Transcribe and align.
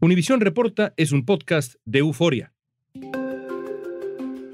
Univisión 0.00 0.40
Reporta 0.40 0.92
es 0.96 1.12
un 1.12 1.24
podcast 1.24 1.74
de 1.84 2.00
euforia. 2.00 2.52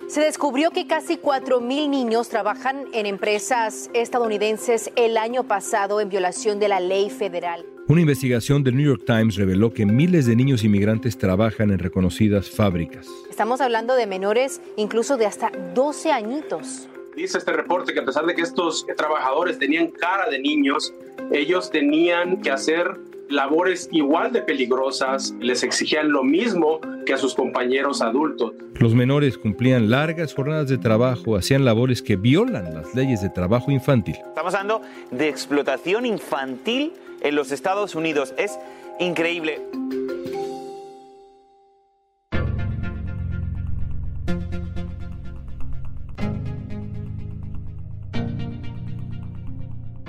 Se 0.08 0.20
descubrió 0.20 0.70
que 0.70 0.86
casi 0.86 1.16
4.000 1.16 1.88
niños 1.88 2.28
trabajan 2.28 2.86
en 2.92 3.06
empresas 3.06 3.90
estadounidenses 3.94 4.90
el 4.96 5.16
año 5.16 5.44
pasado 5.44 6.00
en 6.00 6.08
violación 6.08 6.58
de 6.58 6.68
la 6.68 6.80
ley 6.80 7.10
federal. 7.10 7.64
Una 7.86 8.00
investigación 8.00 8.62
del 8.64 8.76
New 8.76 8.86
York 8.86 9.04
Times 9.06 9.36
reveló 9.36 9.72
que 9.72 9.86
miles 9.86 10.26
de 10.26 10.36
niños 10.36 10.64
inmigrantes 10.64 11.16
trabajan 11.16 11.70
en 11.70 11.78
reconocidas 11.78 12.50
fábricas. 12.50 13.06
Estamos 13.30 13.60
hablando 13.60 13.94
de 13.94 14.06
menores 14.06 14.60
incluso 14.76 15.16
de 15.16 15.26
hasta 15.26 15.50
12 15.74 16.12
añitos. 16.12 16.88
Dice 17.16 17.38
este 17.38 17.52
reporte 17.52 17.92
que 17.92 18.00
a 18.00 18.04
pesar 18.04 18.26
de 18.26 18.34
que 18.34 18.42
estos 18.42 18.86
trabajadores 18.96 19.58
tenían 19.58 19.88
cara 19.88 20.28
de 20.28 20.38
niños, 20.38 20.92
ellos 21.32 21.70
tenían 21.70 22.40
que 22.40 22.50
hacer 22.50 22.98
labores 23.30 23.88
igual 23.92 24.32
de 24.32 24.42
peligrosas, 24.42 25.34
les 25.40 25.62
exigían 25.62 26.10
lo 26.10 26.22
mismo 26.22 26.80
que 27.06 27.14
a 27.14 27.16
sus 27.16 27.34
compañeros 27.34 28.02
adultos. 28.02 28.52
Los 28.74 28.94
menores 28.94 29.38
cumplían 29.38 29.88
largas 29.90 30.34
jornadas 30.34 30.68
de 30.68 30.78
trabajo, 30.78 31.36
hacían 31.36 31.64
labores 31.64 32.02
que 32.02 32.16
violan 32.16 32.74
las 32.74 32.94
leyes 32.94 33.22
de 33.22 33.30
trabajo 33.30 33.70
infantil. 33.70 34.16
Estamos 34.16 34.54
hablando 34.54 34.82
de 35.10 35.28
explotación 35.28 36.06
infantil 36.06 36.92
en 37.22 37.34
los 37.34 37.52
Estados 37.52 37.94
Unidos. 37.94 38.34
Es 38.36 38.58
increíble. 38.98 39.60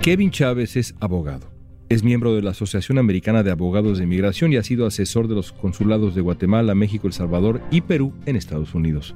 Kevin 0.02 0.32
Chávez 0.32 0.74
es 0.74 0.94
abogado. 0.98 1.51
Es 1.92 2.02
miembro 2.02 2.34
de 2.34 2.40
la 2.40 2.52
Asociación 2.52 2.96
Americana 2.96 3.42
de 3.42 3.50
Abogados 3.50 3.98
de 3.98 4.04
Inmigración 4.04 4.50
y 4.50 4.56
ha 4.56 4.62
sido 4.62 4.86
asesor 4.86 5.28
de 5.28 5.34
los 5.34 5.52
consulados 5.52 6.14
de 6.14 6.22
Guatemala, 6.22 6.74
México, 6.74 7.06
El 7.06 7.12
Salvador 7.12 7.60
y 7.70 7.82
Perú 7.82 8.14
en 8.24 8.34
Estados 8.34 8.74
Unidos. 8.74 9.14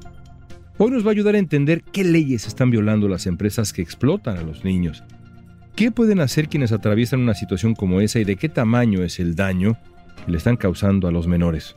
Hoy 0.77 0.91
nos 0.91 1.03
va 1.03 1.09
a 1.09 1.13
ayudar 1.13 1.37
a 1.37 1.39
entender 1.39 1.83
qué 1.83 2.05
leyes 2.05 2.47
están 2.47 2.71
violando 2.71 3.09
las 3.09 3.27
empresas 3.27 3.73
que 3.73 3.81
explotan 3.81 4.37
a 4.37 4.43
los 4.43 4.63
niños. 4.63 5.03
¿Qué 5.75 5.91
pueden 5.91 6.21
hacer 6.21 6.51
quienes 6.51 6.71
atraviesan 6.71 7.21
una 7.21 7.33
situación 7.33 7.75
como 7.75 8.03
esa 8.03 8.21
y 8.21 8.25
de 8.25 8.37
qué 8.37 8.51
tamaño 8.51 9.03
es 9.03 9.21
el 9.21 9.35
daño 9.37 9.79
que 10.27 10.33
le 10.33 10.37
están 10.37 10.59
causando 10.59 11.09
a 11.09 11.13
los 11.13 11.27
menores? 11.27 11.75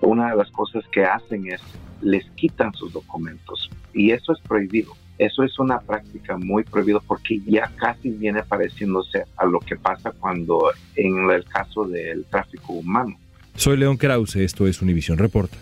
Una 0.00 0.30
de 0.30 0.36
las 0.36 0.52
cosas 0.52 0.84
que 0.92 1.04
hacen 1.04 1.48
es 1.50 1.60
les 2.02 2.24
quitan 2.36 2.72
sus 2.72 2.92
documentos 2.92 3.68
y 3.92 4.12
eso 4.12 4.32
es 4.32 4.38
prohibido. 4.42 4.92
Eso 5.18 5.42
es 5.42 5.58
una 5.58 5.80
práctica 5.80 6.36
muy 6.36 6.64
prohibida 6.64 7.00
porque 7.00 7.40
ya 7.46 7.70
casi 7.76 8.10
viene 8.10 8.42
pareciéndose 8.42 9.24
a 9.36 9.46
lo 9.46 9.60
que 9.60 9.76
pasa 9.76 10.12
cuando 10.12 10.70
en 10.94 11.30
el 11.30 11.44
caso 11.44 11.84
del 11.84 12.24
tráfico 12.26 12.74
humano. 12.74 13.16
Soy 13.54 13.78
León 13.78 13.96
Krause, 13.96 14.36
esto 14.36 14.66
es 14.66 14.82
Univisión 14.82 15.16
Reporta. 15.16 15.56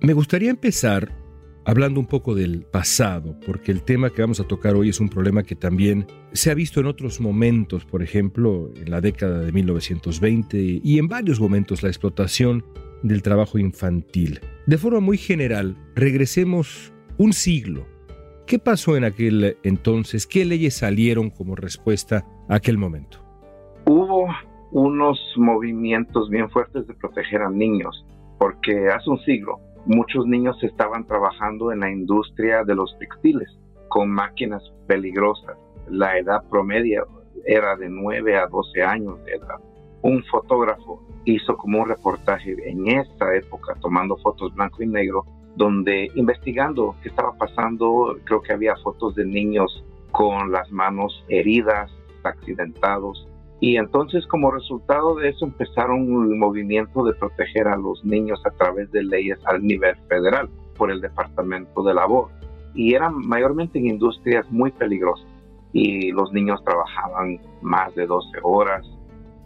Me 0.00 0.12
gustaría 0.12 0.50
empezar 0.50 1.10
hablando 1.64 1.98
un 1.98 2.06
poco 2.06 2.34
del 2.34 2.62
pasado, 2.62 3.40
porque 3.46 3.72
el 3.72 3.82
tema 3.82 4.10
que 4.10 4.20
vamos 4.20 4.38
a 4.38 4.44
tocar 4.44 4.74
hoy 4.74 4.90
es 4.90 5.00
un 5.00 5.08
problema 5.08 5.42
que 5.42 5.56
también 5.56 6.06
se 6.32 6.50
ha 6.50 6.54
visto 6.54 6.78
en 6.78 6.86
otros 6.86 7.20
momentos, 7.20 7.84
por 7.84 8.02
ejemplo, 8.02 8.70
en 8.76 8.90
la 8.90 9.00
década 9.00 9.40
de 9.40 9.50
1920 9.50 10.80
y 10.84 10.98
en 10.98 11.08
varios 11.08 11.40
momentos 11.40 11.82
la 11.82 11.88
explotación 11.88 12.64
del 13.04 13.22
trabajo 13.22 13.58
infantil. 13.58 14.40
De 14.66 14.78
forma 14.78 14.98
muy 14.98 15.18
general, 15.18 15.76
regresemos 15.94 16.92
un 17.18 17.32
siglo. 17.32 17.86
¿Qué 18.46 18.58
pasó 18.58 18.96
en 18.96 19.04
aquel 19.04 19.56
entonces? 19.62 20.26
¿Qué 20.26 20.44
leyes 20.44 20.74
salieron 20.74 21.30
como 21.30 21.54
respuesta 21.54 22.26
a 22.48 22.56
aquel 22.56 22.78
momento? 22.78 23.18
Hubo 23.86 24.26
unos 24.72 25.18
movimientos 25.36 26.30
bien 26.30 26.50
fuertes 26.50 26.86
de 26.86 26.94
proteger 26.94 27.42
a 27.42 27.50
niños, 27.50 28.04
porque 28.38 28.88
hace 28.88 29.10
un 29.10 29.20
siglo 29.20 29.60
muchos 29.86 30.26
niños 30.26 30.56
estaban 30.62 31.06
trabajando 31.06 31.72
en 31.72 31.80
la 31.80 31.90
industria 31.90 32.64
de 32.64 32.74
los 32.74 32.96
textiles 32.98 33.48
con 33.88 34.08
máquinas 34.08 34.62
peligrosas. 34.86 35.58
La 35.90 36.18
edad 36.18 36.42
promedio 36.48 37.06
era 37.44 37.76
de 37.76 37.90
9 37.90 38.38
a 38.38 38.46
12 38.46 38.82
años 38.82 39.22
de 39.24 39.34
edad. 39.34 39.60
Un 40.00 40.24
fotógrafo 40.24 41.03
hizo 41.24 41.56
como 41.56 41.82
un 41.82 41.88
reportaje 41.88 42.56
en 42.68 42.88
esa 42.88 43.34
época, 43.34 43.74
tomando 43.80 44.16
fotos 44.18 44.54
blanco 44.54 44.82
y 44.82 44.86
negro, 44.86 45.24
donde 45.56 46.10
investigando 46.14 46.94
qué 47.02 47.08
estaba 47.08 47.32
pasando, 47.36 48.16
creo 48.24 48.42
que 48.42 48.52
había 48.52 48.76
fotos 48.76 49.14
de 49.14 49.24
niños 49.24 49.84
con 50.10 50.52
las 50.52 50.70
manos 50.70 51.24
heridas, 51.28 51.90
accidentados. 52.22 53.28
Y 53.60 53.76
entonces 53.76 54.26
como 54.26 54.50
resultado 54.50 55.14
de 55.16 55.30
eso 55.30 55.44
empezaron 55.44 56.12
un 56.12 56.38
movimiento 56.38 57.04
de 57.04 57.14
proteger 57.14 57.68
a 57.68 57.76
los 57.76 58.04
niños 58.04 58.40
a 58.44 58.50
través 58.50 58.90
de 58.90 59.02
leyes 59.02 59.38
al 59.46 59.62
nivel 59.62 59.96
federal 60.08 60.48
por 60.76 60.90
el 60.90 61.00
Departamento 61.00 61.82
de 61.82 61.94
Labor. 61.94 62.28
Y 62.74 62.94
eran 62.94 63.16
mayormente 63.26 63.78
en 63.78 63.86
industrias 63.86 64.50
muy 64.50 64.70
peligrosas. 64.72 65.26
Y 65.72 66.12
los 66.12 66.32
niños 66.32 66.62
trabajaban 66.64 67.40
más 67.62 67.94
de 67.94 68.06
12 68.06 68.38
horas, 68.42 68.86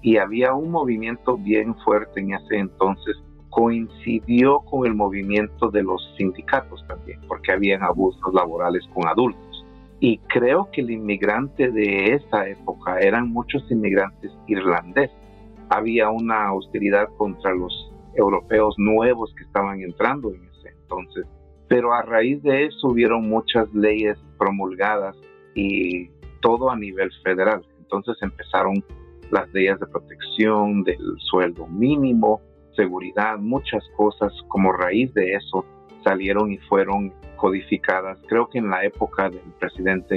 y 0.02 0.16
había 0.16 0.54
un 0.54 0.70
movimiento 0.70 1.36
bien 1.36 1.74
fuerte 1.84 2.20
en 2.20 2.34
ese 2.34 2.58
entonces, 2.58 3.16
coincidió 3.50 4.60
con 4.60 4.86
el 4.86 4.94
movimiento 4.94 5.70
de 5.70 5.82
los 5.82 6.14
sindicatos 6.16 6.84
también, 6.86 7.20
porque 7.26 7.52
habían 7.52 7.82
abusos 7.82 8.32
laborales 8.32 8.84
con 8.94 9.08
adultos. 9.08 9.64
Y 10.00 10.18
creo 10.28 10.68
que 10.70 10.82
el 10.82 10.90
inmigrante 10.90 11.70
de 11.70 12.14
esa 12.14 12.48
época 12.48 13.00
eran 13.00 13.30
muchos 13.30 13.68
inmigrantes 13.70 14.30
irlandeses. 14.46 15.16
Había 15.70 16.08
una 16.10 16.52
hostilidad 16.52 17.08
contra 17.16 17.52
los 17.52 17.92
europeos 18.14 18.74
nuevos 18.78 19.34
que 19.36 19.44
estaban 19.44 19.80
entrando 19.80 20.32
en 20.32 20.44
ese 20.44 20.68
entonces. 20.82 21.26
Pero 21.68 21.92
a 21.92 22.02
raíz 22.02 22.42
de 22.42 22.66
eso 22.66 22.88
hubieron 22.88 23.28
muchas 23.28 23.72
leyes 23.74 24.16
promulgadas 24.38 25.16
y 25.54 26.08
todo 26.40 26.70
a 26.70 26.76
nivel 26.76 27.10
federal. 27.24 27.66
Entonces 27.80 28.16
empezaron 28.20 28.84
las 29.30 29.52
leyes 29.52 29.78
de 29.80 29.86
protección 29.86 30.84
del 30.84 30.98
sueldo 31.30 31.66
mínimo, 31.66 32.40
seguridad, 32.74 33.38
muchas 33.38 33.82
cosas 33.96 34.32
como 34.48 34.72
raíz 34.72 35.12
de 35.14 35.34
eso 35.34 35.64
salieron 36.04 36.52
y 36.52 36.58
fueron 36.58 37.12
codificadas, 37.36 38.18
creo 38.28 38.48
que 38.48 38.58
en 38.58 38.70
la 38.70 38.84
época 38.84 39.30
del 39.30 39.40
presidente 39.58 40.16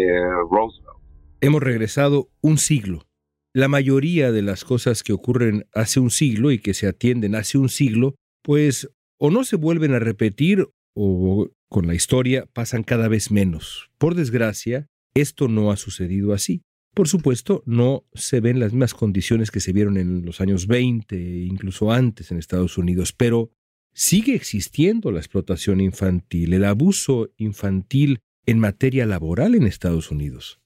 Roosevelt. 0.50 0.98
Hemos 1.42 1.62
regresado 1.62 2.30
un 2.42 2.58
siglo. 2.58 3.04
La 3.54 3.68
mayoría 3.68 4.32
de 4.32 4.42
las 4.42 4.64
cosas 4.64 5.04
que 5.04 5.12
ocurren 5.12 5.66
hace 5.74 6.00
un 6.00 6.10
siglo 6.10 6.52
y 6.52 6.60
que 6.60 6.74
se 6.74 6.88
atienden 6.88 7.36
hace 7.36 7.58
un 7.58 7.70
siglo, 7.70 8.16
pues 8.44 8.90
o 9.20 9.30
no 9.30 9.44
se 9.44 9.56
vuelven 9.56 9.94
a 9.94 10.00
repetir 10.00 10.70
o 10.96 11.50
con 11.70 11.88
la 11.88 11.94
historia 11.94 12.46
pasan 12.54 12.84
cada 12.84 13.08
vez 13.08 13.32
menos. 13.32 13.90
Por 13.98 14.16
desgracia, 14.16 14.88
esto 15.14 15.48
no 15.48 15.72
ha 15.72 15.78
sucedido 15.78 16.34
así. 16.34 16.64
Por 16.94 17.08
supuesto, 17.08 17.64
no 17.66 18.04
se 18.14 18.42
ven 18.42 18.60
las 18.60 18.74
mismas 18.74 18.94
condiciones 18.94 19.50
que 19.50 19.62
se 19.62 19.72
vieron 19.72 19.98
en 19.98 20.26
los 20.26 20.42
años 20.42 20.68
20 20.68 21.16
e 21.16 21.46
incluso 21.46 21.92
antes 21.92 22.32
en 22.32 22.38
Estados 22.38 22.78
Unidos, 22.78 23.14
pero 23.14 23.50
sigue 23.94 24.36
existiendo 24.36 25.10
la 25.12 25.20
explotación 25.20 25.80
infantil, 25.80 26.54
el 26.54 26.66
abuso 26.66 27.30
infantil 27.38 28.20
en 28.46 28.60
materia 28.60 29.06
laboral 29.06 29.56
en 29.56 29.68
Estados 29.68 30.12
Unidos. 30.12 30.60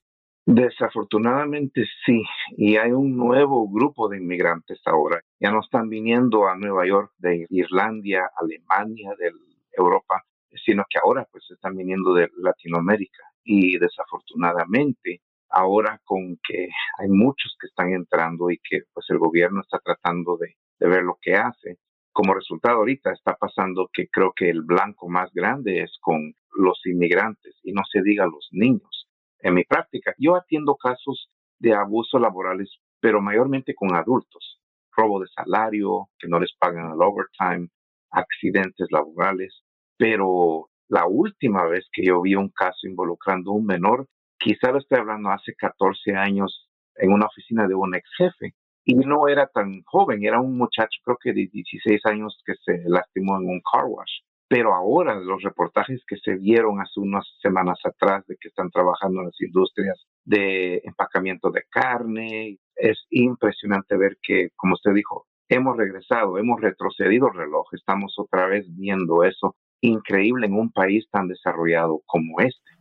Desafortunadamente 0.47 1.85
sí, 2.05 2.23
y 2.55 2.77
hay 2.77 2.91
un 2.91 3.17
nuevo 3.17 3.67
grupo 3.67 4.07
de 4.07 4.17
inmigrantes 4.17 4.79
ahora. 4.85 5.21
Ya 5.39 5.51
no 5.51 5.61
están 5.61 5.89
viniendo 5.89 6.47
a 6.47 6.55
Nueva 6.55 6.87
York 6.87 7.11
de 7.17 7.47
Irlanda, 7.49 8.31
Alemania, 8.39 9.11
de 9.17 9.31
Europa, 9.75 10.23
sino 10.63 10.85
que 10.89 10.99
ahora 11.03 11.27
pues 11.31 11.43
están 11.49 11.75
viniendo 11.75 12.13
de 12.13 12.29
Latinoamérica. 12.37 13.23
Y 13.43 13.77
desafortunadamente 13.77 15.21
ahora 15.49 16.01
con 16.03 16.37
que 16.47 16.69
hay 16.97 17.09
muchos 17.09 17.55
que 17.59 17.67
están 17.67 17.93
entrando 17.93 18.49
y 18.49 18.57
que 18.57 18.81
pues 18.93 19.05
el 19.09 19.19
gobierno 19.19 19.61
está 19.61 19.79
tratando 19.79 20.37
de, 20.37 20.55
ver 20.79 21.03
lo 21.03 21.17
que 21.21 21.35
hace. 21.35 21.79
Como 22.11 22.33
resultado 22.33 22.77
ahorita 22.77 23.11
está 23.11 23.35
pasando 23.35 23.89
que 23.91 24.07
creo 24.07 24.33
que 24.35 24.49
el 24.49 24.61
blanco 24.61 25.09
más 25.09 25.31
grande 25.33 25.81
es 25.81 25.97
con 26.01 26.33
los 26.57 26.79
inmigrantes 26.85 27.55
y 27.63 27.73
no 27.73 27.81
se 27.91 28.01
diga 28.01 28.25
los 28.25 28.47
niños. 28.51 29.07
En 29.39 29.53
mi 29.53 29.63
práctica, 29.63 30.13
yo 30.17 30.35
atiendo 30.35 30.75
casos 30.75 31.29
de 31.59 31.73
abusos 31.73 32.19
laborales, 32.21 32.69
pero 32.99 33.21
mayormente 33.21 33.75
con 33.75 33.95
adultos. 33.95 34.59
Robo 34.95 35.19
de 35.19 35.27
salario, 35.27 36.09
que 36.17 36.27
no 36.27 36.39
les 36.39 36.53
pagan 36.57 36.93
el 36.93 37.01
overtime, 37.01 37.69
accidentes 38.11 38.87
laborales. 38.91 39.63
Pero 39.97 40.69
la 40.87 41.05
última 41.07 41.65
vez 41.65 41.87
que 41.91 42.05
yo 42.05 42.21
vi 42.21 42.35
un 42.35 42.49
caso 42.49 42.87
involucrando 42.87 43.51
a 43.51 43.55
un 43.55 43.65
menor, 43.65 44.07
quizá 44.39 44.71
lo 44.71 44.79
estoy 44.79 44.99
hablando 44.99 45.29
hace 45.29 45.53
14 45.55 46.15
años 46.15 46.69
en 46.95 47.11
una 47.11 47.25
oficina 47.25 47.67
de 47.67 47.75
un 47.75 47.95
ex 47.95 48.09
jefe. 48.17 48.55
Y 48.87 48.93
no 48.93 49.27
era 49.27 49.47
tan 49.47 49.81
joven, 49.83 50.23
era 50.23 50.39
un 50.39 50.57
muchacho 50.57 50.99
creo 51.03 51.17
que 51.19 51.33
de 51.33 51.49
16 51.51 52.05
años 52.05 52.39
que 52.45 52.53
se 52.63 52.83
lastimó 52.87 53.37
en 53.37 53.49
un 53.49 53.61
car 53.61 53.85
wash. 53.85 54.19
Pero 54.47 54.75
ahora 54.75 55.15
los 55.15 55.41
reportajes 55.41 56.03
que 56.07 56.17
se 56.17 56.37
dieron 56.37 56.79
hace 56.79 56.99
unas 56.99 57.25
semanas 57.41 57.79
atrás 57.83 58.23
de 58.27 58.37
que 58.39 58.49
están 58.49 58.69
trabajando 58.69 59.21
en 59.21 59.25
las 59.27 59.41
industrias 59.41 60.05
de 60.23 60.81
empacamiento 60.83 61.49
de 61.49 61.63
carne, 61.71 62.59
es 62.75 63.05
impresionante 63.09 63.97
ver 63.97 64.17
que, 64.21 64.49
como 64.55 64.75
usted 64.75 64.93
dijo, 64.93 65.25
hemos 65.49 65.77
regresado, 65.77 66.37
hemos 66.37 66.61
retrocedido 66.61 67.27
el 67.29 67.39
reloj, 67.39 67.65
estamos 67.73 68.13
otra 68.19 68.45
vez 68.45 68.67
viendo 68.75 69.23
eso 69.23 69.55
increíble 69.81 70.47
en 70.47 70.53
un 70.53 70.71
país 70.71 71.07
tan 71.11 71.27
desarrollado 71.27 72.01
como 72.05 72.39
este. 72.39 72.74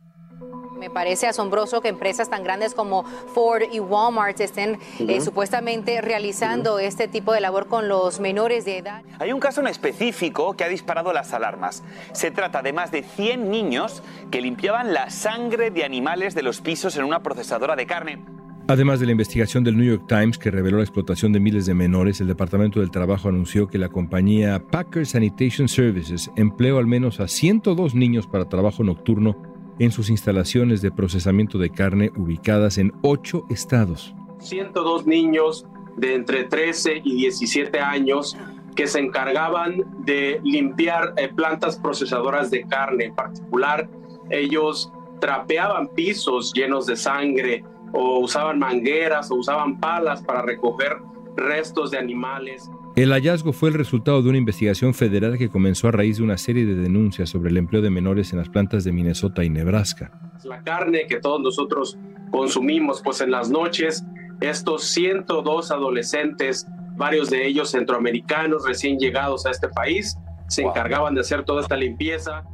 Me 0.85 0.91
parece 0.91 1.25
asombroso 1.25 1.81
que 1.81 1.87
empresas 1.87 2.29
tan 2.29 2.43
grandes 2.43 2.75
como 2.75 3.05
Ford 3.05 3.63
y 3.71 3.79
Walmart 3.79 4.39
estén 4.39 4.77
eh, 4.99 5.19
supuestamente 5.19 5.99
realizando 5.99 6.77
este 6.77 7.07
tipo 7.07 7.33
de 7.33 7.41
labor 7.41 7.65
con 7.65 7.87
los 7.87 8.19
menores 8.19 8.65
de 8.65 8.77
edad. 8.77 9.01
Hay 9.17 9.31
un 9.31 9.39
caso 9.39 9.61
en 9.61 9.67
específico 9.67 10.55
que 10.55 10.63
ha 10.63 10.69
disparado 10.69 11.11
las 11.11 11.33
alarmas. 11.33 11.83
Se 12.13 12.29
trata 12.29 12.61
de 12.61 12.71
más 12.71 12.91
de 12.91 13.01
100 13.01 13.49
niños 13.49 14.03
que 14.29 14.41
limpiaban 14.41 14.93
la 14.93 15.09
sangre 15.09 15.71
de 15.71 15.83
animales 15.83 16.35
de 16.35 16.43
los 16.43 16.61
pisos 16.61 16.95
en 16.97 17.05
una 17.05 17.23
procesadora 17.23 17.75
de 17.75 17.87
carne. 17.87 18.23
Además 18.67 18.99
de 18.99 19.07
la 19.07 19.13
investigación 19.13 19.63
del 19.63 19.77
New 19.77 19.87
York 19.87 20.05
Times 20.07 20.37
que 20.37 20.51
reveló 20.51 20.77
la 20.77 20.83
explotación 20.83 21.33
de 21.33 21.39
miles 21.39 21.65
de 21.65 21.73
menores, 21.73 22.21
el 22.21 22.27
Departamento 22.27 22.79
del 22.79 22.91
Trabajo 22.91 23.29
anunció 23.29 23.67
que 23.67 23.79
la 23.79 23.89
compañía 23.89 24.61
Packer 24.69 25.07
Sanitation 25.07 25.67
Services 25.67 26.29
empleó 26.35 26.77
al 26.77 26.85
menos 26.85 27.19
a 27.19 27.27
102 27.27 27.95
niños 27.95 28.27
para 28.27 28.49
trabajo 28.49 28.83
nocturno 28.83 29.54
en 29.79 29.91
sus 29.91 30.09
instalaciones 30.09 30.81
de 30.81 30.91
procesamiento 30.91 31.57
de 31.57 31.69
carne 31.69 32.11
ubicadas 32.15 32.77
en 32.77 32.93
ocho 33.01 33.45
estados. 33.49 34.15
102 34.39 35.07
niños 35.07 35.65
de 35.97 36.15
entre 36.15 36.43
13 36.43 37.01
y 37.03 37.15
17 37.15 37.79
años 37.79 38.37
que 38.75 38.87
se 38.87 38.99
encargaban 38.99 39.83
de 40.05 40.39
limpiar 40.43 41.13
eh, 41.17 41.29
plantas 41.29 41.77
procesadoras 41.77 42.51
de 42.51 42.65
carne. 42.65 43.05
En 43.05 43.15
particular, 43.15 43.89
ellos 44.29 44.91
trapeaban 45.19 45.87
pisos 45.87 46.51
llenos 46.53 46.85
de 46.85 46.97
sangre 46.97 47.63
o 47.93 48.19
usaban 48.19 48.59
mangueras 48.59 49.31
o 49.31 49.35
usaban 49.35 49.79
palas 49.79 50.21
para 50.21 50.41
recoger 50.41 50.97
restos 51.37 51.91
de 51.91 51.97
animales. 51.97 52.69
El 52.95 53.11
hallazgo 53.11 53.51
fue 53.51 53.69
el 53.69 53.75
resultado 53.75 54.21
de 54.21 54.29
una 54.29 54.37
investigación 54.37 54.93
federal 54.93 55.37
que 55.37 55.49
comenzó 55.49 55.89
a 55.89 55.91
raíz 55.91 56.17
de 56.17 56.23
una 56.23 56.37
serie 56.37 56.65
de 56.65 56.75
denuncias 56.75 57.29
sobre 57.29 57.49
el 57.49 57.57
empleo 57.57 57.81
de 57.81 57.89
menores 57.89 58.31
en 58.31 58.39
las 58.39 58.47
plantas 58.47 58.85
de 58.85 58.93
Minnesota 58.93 59.43
y 59.43 59.49
Nebraska. 59.49 60.11
La 60.45 60.63
carne 60.63 61.05
que 61.05 61.19
todos 61.19 61.41
nosotros 61.41 61.97
consumimos, 62.31 63.01
pues 63.03 63.19
en 63.19 63.31
las 63.31 63.49
noches, 63.49 64.05
estos 64.39 64.85
102 64.85 65.71
adolescentes, 65.71 66.65
varios 66.95 67.29
de 67.29 67.45
ellos 67.45 67.71
centroamericanos 67.71 68.65
recién 68.65 68.97
llegados 68.97 69.45
a 69.45 69.51
este 69.51 69.67
país, 69.67 70.15
se 70.47 70.61
encargaban 70.61 71.15
de 71.15 71.21
hacer 71.21 71.43
toda 71.43 71.63
esta 71.63 71.75
limpieza. 71.75 72.45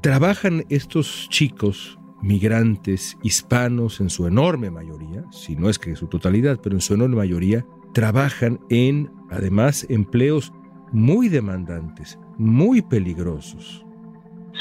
Trabajan 0.00 0.64
estos 0.68 1.28
chicos 1.28 1.98
migrantes 2.22 3.16
hispanos 3.24 4.00
en 4.00 4.10
su 4.10 4.28
enorme 4.28 4.70
mayoría, 4.70 5.24
si 5.32 5.56
no 5.56 5.68
es 5.68 5.80
que 5.80 5.96
su 5.96 6.06
totalidad, 6.06 6.60
pero 6.62 6.76
en 6.76 6.80
su 6.80 6.94
enorme 6.94 7.16
mayoría, 7.16 7.66
trabajan 7.92 8.60
en, 8.68 9.10
además, 9.30 9.86
empleos 9.88 10.52
muy 10.92 11.28
demandantes, 11.28 12.18
muy 12.38 12.82
peligrosos. 12.82 13.84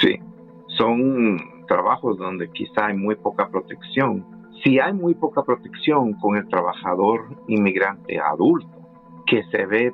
Sí, 0.01 0.19
son 0.77 1.37
trabajos 1.67 2.17
donde 2.17 2.49
quizá 2.49 2.87
hay 2.87 2.97
muy 2.97 3.15
poca 3.15 3.49
protección. 3.49 4.25
Si 4.63 4.79
hay 4.79 4.93
muy 4.93 5.13
poca 5.15 5.43
protección 5.43 6.13
con 6.13 6.37
el 6.37 6.47
trabajador 6.47 7.27
inmigrante 7.47 8.19
adulto, 8.19 8.67
que 9.25 9.43
se 9.51 9.65
ve 9.65 9.93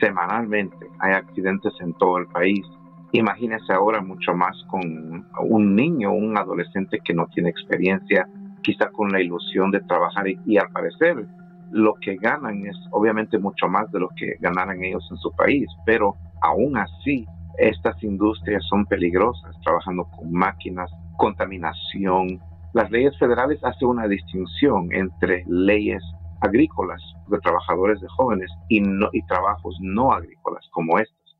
semanalmente, 0.00 0.88
hay 0.98 1.12
accidentes 1.12 1.72
en 1.80 1.94
todo 1.94 2.18
el 2.18 2.26
país, 2.26 2.64
imagínese 3.12 3.72
ahora 3.72 4.00
mucho 4.00 4.34
más 4.34 4.56
con 4.68 5.26
un 5.48 5.76
niño, 5.76 6.12
un 6.12 6.36
adolescente 6.36 6.98
que 7.04 7.14
no 7.14 7.26
tiene 7.28 7.50
experiencia, 7.50 8.28
quizá 8.62 8.90
con 8.90 9.12
la 9.12 9.20
ilusión 9.20 9.70
de 9.70 9.80
trabajar 9.80 10.26
y 10.28 10.56
al 10.56 10.68
parecer 10.70 11.26
lo 11.74 11.94
que 11.94 12.14
ganan 12.14 12.64
es 12.66 12.76
obviamente 12.92 13.36
mucho 13.36 13.66
más 13.66 13.90
de 13.90 13.98
lo 13.98 14.08
que 14.16 14.36
ganaran 14.38 14.82
ellos 14.84 15.04
en 15.10 15.16
su 15.16 15.32
país, 15.32 15.66
pero 15.84 16.14
aún 16.40 16.76
así 16.76 17.26
estas 17.58 18.00
industrias 18.04 18.64
son 18.68 18.86
peligrosas, 18.86 19.56
trabajando 19.64 20.04
con 20.16 20.32
máquinas, 20.32 20.88
contaminación. 21.16 22.40
Las 22.74 22.90
leyes 22.92 23.18
federales 23.18 23.58
hacen 23.64 23.88
una 23.88 24.06
distinción 24.06 24.92
entre 24.92 25.44
leyes 25.48 26.02
agrícolas 26.40 27.02
de 27.28 27.38
trabajadores 27.40 28.00
de 28.00 28.08
jóvenes 28.08 28.50
y, 28.68 28.80
y 29.12 29.26
trabajos 29.26 29.76
no 29.80 30.12
agrícolas 30.12 30.64
como 30.70 31.00
estos. 31.00 31.36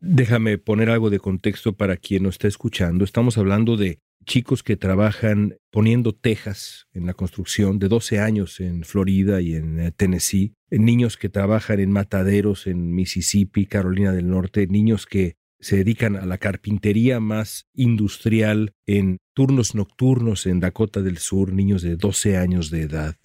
Déjame 0.00 0.58
poner 0.58 0.90
algo 0.90 1.08
de 1.08 1.20
contexto 1.20 1.72
para 1.72 1.96
quien 1.96 2.24
nos 2.24 2.34
está 2.34 2.48
escuchando. 2.48 3.04
Estamos 3.04 3.38
hablando 3.38 3.76
de 3.76 4.00
chicos 4.28 4.62
que 4.62 4.76
trabajan 4.76 5.56
poniendo 5.70 6.14
tejas 6.14 6.86
en 6.92 7.06
la 7.06 7.14
construcción 7.14 7.78
de 7.78 7.88
12 7.88 8.20
años 8.20 8.60
en 8.60 8.84
Florida 8.84 9.40
y 9.40 9.54
en 9.54 9.80
eh, 9.80 9.90
Tennessee, 9.90 10.54
niños 10.70 11.16
que 11.16 11.30
trabajan 11.30 11.80
en 11.80 11.90
mataderos 11.90 12.66
en 12.66 12.94
Mississippi, 12.94 13.64
Carolina 13.64 14.12
del 14.12 14.28
Norte, 14.28 14.66
niños 14.66 15.06
que 15.06 15.36
se 15.60 15.78
dedican 15.78 16.14
a 16.14 16.26
la 16.26 16.36
carpintería 16.36 17.20
más 17.20 17.66
industrial 17.72 18.74
en 18.86 19.16
turnos 19.34 19.74
nocturnos 19.74 20.46
en 20.46 20.60
Dakota 20.60 21.00
del 21.00 21.16
Sur, 21.16 21.52
niños 21.52 21.80
de 21.80 21.96
12 21.96 22.36
años 22.36 22.70
de 22.70 22.82
edad. 22.82 23.16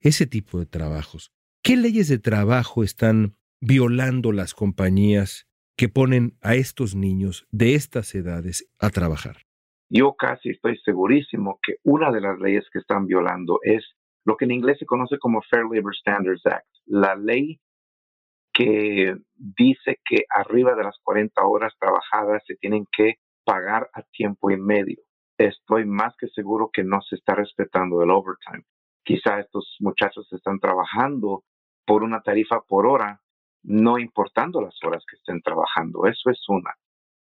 Ese 0.00 0.26
tipo 0.26 0.60
de 0.60 0.66
trabajos. 0.66 1.32
¿Qué 1.62 1.76
leyes 1.76 2.06
de 2.06 2.18
trabajo 2.18 2.84
están 2.84 3.36
violando 3.60 4.30
las 4.30 4.54
compañías 4.54 5.48
que 5.76 5.88
ponen 5.88 6.38
a 6.40 6.54
estos 6.54 6.94
niños 6.94 7.46
de 7.50 7.74
estas 7.74 8.14
edades 8.14 8.66
a 8.78 8.90
trabajar? 8.90 9.38
Yo 9.94 10.14
casi 10.14 10.48
estoy 10.48 10.78
segurísimo 10.78 11.58
que 11.62 11.74
una 11.82 12.10
de 12.10 12.22
las 12.22 12.38
leyes 12.38 12.64
que 12.72 12.78
están 12.78 13.06
violando 13.06 13.58
es 13.62 13.84
lo 14.24 14.38
que 14.38 14.46
en 14.46 14.52
inglés 14.52 14.78
se 14.78 14.86
conoce 14.86 15.18
como 15.18 15.42
Fair 15.42 15.64
Labor 15.70 15.94
Standards 15.94 16.46
Act, 16.46 16.66
la 16.86 17.14
ley 17.14 17.60
que 18.54 19.14
dice 19.34 20.00
que 20.02 20.24
arriba 20.30 20.74
de 20.76 20.84
las 20.84 20.96
40 21.02 21.42
horas 21.42 21.74
trabajadas 21.78 22.42
se 22.46 22.54
tienen 22.54 22.86
que 22.90 23.16
pagar 23.44 23.90
a 23.92 24.00
tiempo 24.00 24.50
y 24.50 24.56
medio. 24.56 24.96
Estoy 25.36 25.84
más 25.84 26.14
que 26.18 26.28
seguro 26.28 26.70
que 26.72 26.84
no 26.84 27.02
se 27.02 27.16
está 27.16 27.34
respetando 27.34 28.02
el 28.02 28.10
overtime. 28.10 28.64
Quizá 29.04 29.40
estos 29.40 29.76
muchachos 29.80 30.26
están 30.32 30.58
trabajando 30.58 31.44
por 31.84 32.02
una 32.02 32.22
tarifa 32.22 32.62
por 32.66 32.86
hora, 32.86 33.20
no 33.62 33.98
importando 33.98 34.62
las 34.62 34.82
horas 34.84 35.04
que 35.06 35.16
estén 35.16 35.42
trabajando. 35.42 36.06
Eso 36.06 36.30
es 36.30 36.42
una. 36.48 36.72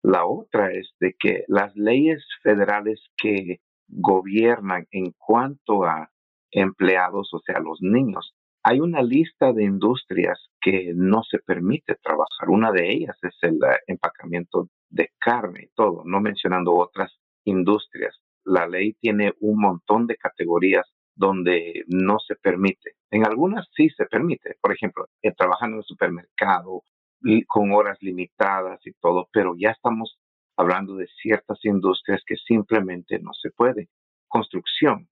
La 0.03 0.25
otra 0.25 0.71
es 0.71 0.93
de 0.99 1.15
que 1.19 1.43
las 1.47 1.75
leyes 1.75 2.25
federales 2.41 3.01
que 3.17 3.59
gobiernan 3.87 4.87
en 4.91 5.13
cuanto 5.17 5.83
a 5.83 6.09
empleados, 6.49 7.33
o 7.33 7.39
sea, 7.39 7.59
los 7.59 7.81
niños, 7.81 8.33
hay 8.63 8.79
una 8.79 9.01
lista 9.01 9.53
de 9.53 9.63
industrias 9.63 10.49
que 10.59 10.91
no 10.95 11.23
se 11.23 11.39
permite 11.39 11.95
trabajar. 12.01 12.49
Una 12.49 12.71
de 12.71 12.91
ellas 12.91 13.17
es 13.23 13.35
el 13.41 13.55
eh, 13.55 13.77
empacamiento 13.87 14.69
de 14.89 15.09
carne 15.19 15.63
y 15.63 15.69
todo, 15.75 16.03
no 16.05 16.19
mencionando 16.21 16.75
otras 16.75 17.11
industrias. 17.45 18.15
La 18.43 18.67
ley 18.67 18.93
tiene 18.99 19.33
un 19.39 19.59
montón 19.59 20.07
de 20.07 20.15
categorías 20.15 20.85
donde 21.15 21.83
no 21.87 22.19
se 22.19 22.35
permite. 22.35 22.93
En 23.09 23.25
algunas 23.25 23.67
sí 23.75 23.89
se 23.89 24.05
permite. 24.05 24.55
Por 24.61 24.73
ejemplo, 24.73 25.05
eh, 25.21 25.33
trabajando 25.35 25.75
en 25.75 25.79
el 25.79 25.85
supermercado 25.85 26.83
con 27.47 27.71
horas 27.71 27.97
limitadas 28.01 28.79
y 28.85 28.93
todo, 28.93 29.29
pero 29.31 29.53
ya 29.57 29.71
estamos 29.71 30.17
hablando 30.57 30.95
de 30.95 31.07
ciertas 31.21 31.63
industrias 31.63 32.21
que 32.25 32.35
simplemente 32.35 33.19
no 33.19 33.31
se 33.33 33.51
puede. 33.51 33.89
Construcción, 34.27 35.07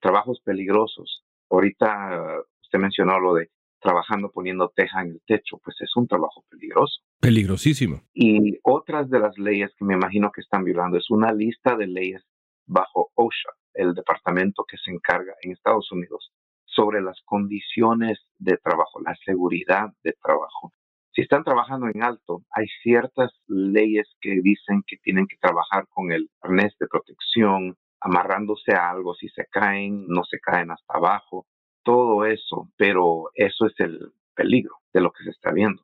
trabajos 0.00 0.40
peligrosos. 0.44 1.24
Ahorita 1.50 2.42
usted 2.62 2.78
mencionó 2.78 3.20
lo 3.20 3.34
de 3.34 3.50
trabajando 3.80 4.30
poniendo 4.30 4.72
teja 4.74 5.02
en 5.02 5.10
el 5.10 5.20
techo, 5.26 5.58
pues 5.62 5.76
es 5.80 5.94
un 5.96 6.08
trabajo 6.08 6.44
peligroso. 6.50 7.00
Peligrosísimo. 7.20 8.02
Y 8.12 8.58
otras 8.62 9.08
de 9.10 9.20
las 9.20 9.38
leyes 9.38 9.70
que 9.76 9.84
me 9.84 9.94
imagino 9.94 10.32
que 10.32 10.40
están 10.40 10.64
violando 10.64 10.98
es 10.98 11.10
una 11.10 11.32
lista 11.32 11.76
de 11.76 11.86
leyes 11.86 12.22
bajo 12.66 13.10
OSHA, 13.14 13.50
el 13.74 13.94
departamento 13.94 14.64
que 14.68 14.76
se 14.78 14.90
encarga 14.90 15.34
en 15.42 15.52
Estados 15.52 15.92
Unidos 15.92 16.32
sobre 16.64 17.00
las 17.00 17.20
condiciones 17.24 18.18
de 18.38 18.56
trabajo, 18.58 19.00
la 19.00 19.14
seguridad 19.24 19.90
de 20.02 20.14
trabajo. 20.20 20.72
Si 21.16 21.22
están 21.22 21.44
trabajando 21.44 21.86
en 21.88 22.02
alto, 22.02 22.44
hay 22.50 22.66
ciertas 22.82 23.32
leyes 23.48 24.06
que 24.20 24.38
dicen 24.42 24.82
que 24.86 24.98
tienen 24.98 25.26
que 25.26 25.38
trabajar 25.40 25.86
con 25.88 26.12
el 26.12 26.28
arnés 26.42 26.74
de 26.78 26.86
protección, 26.88 27.74
amarrándose 28.02 28.74
a 28.74 28.90
algo, 28.90 29.14
si 29.14 29.30
se 29.30 29.46
caen, 29.50 30.06
no 30.08 30.24
se 30.24 30.38
caen 30.40 30.70
hasta 30.70 30.92
abajo, 30.92 31.46
todo 31.82 32.26
eso, 32.26 32.70
pero 32.76 33.30
eso 33.34 33.64
es 33.64 33.72
el 33.78 34.12
peligro 34.34 34.74
de 34.92 35.00
lo 35.00 35.10
que 35.10 35.24
se 35.24 35.30
está 35.30 35.52
viendo. 35.52 35.82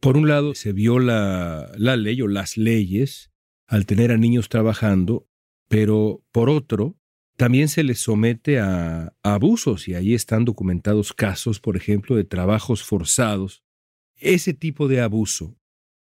Por 0.00 0.18
un 0.18 0.28
lado, 0.28 0.54
se 0.54 0.74
viola 0.74 1.72
la 1.78 1.96
ley 1.96 2.20
o 2.20 2.28
las 2.28 2.58
leyes 2.58 3.32
al 3.66 3.86
tener 3.86 4.12
a 4.12 4.18
niños 4.18 4.50
trabajando, 4.50 5.26
pero 5.66 6.20
por 6.30 6.50
otro, 6.50 6.94
también 7.38 7.68
se 7.68 7.84
les 7.84 8.00
somete 8.00 8.60
a, 8.60 9.14
abusos 9.22 9.88
y 9.88 9.94
ahí 9.94 10.12
están 10.12 10.44
documentados 10.44 11.14
casos, 11.14 11.58
por 11.58 11.78
ejemplo, 11.78 12.16
de 12.16 12.24
trabajos 12.24 12.84
forzados. 12.84 13.63
Ese 14.16 14.54
tipo 14.54 14.88
de 14.88 15.00
abuso, 15.00 15.56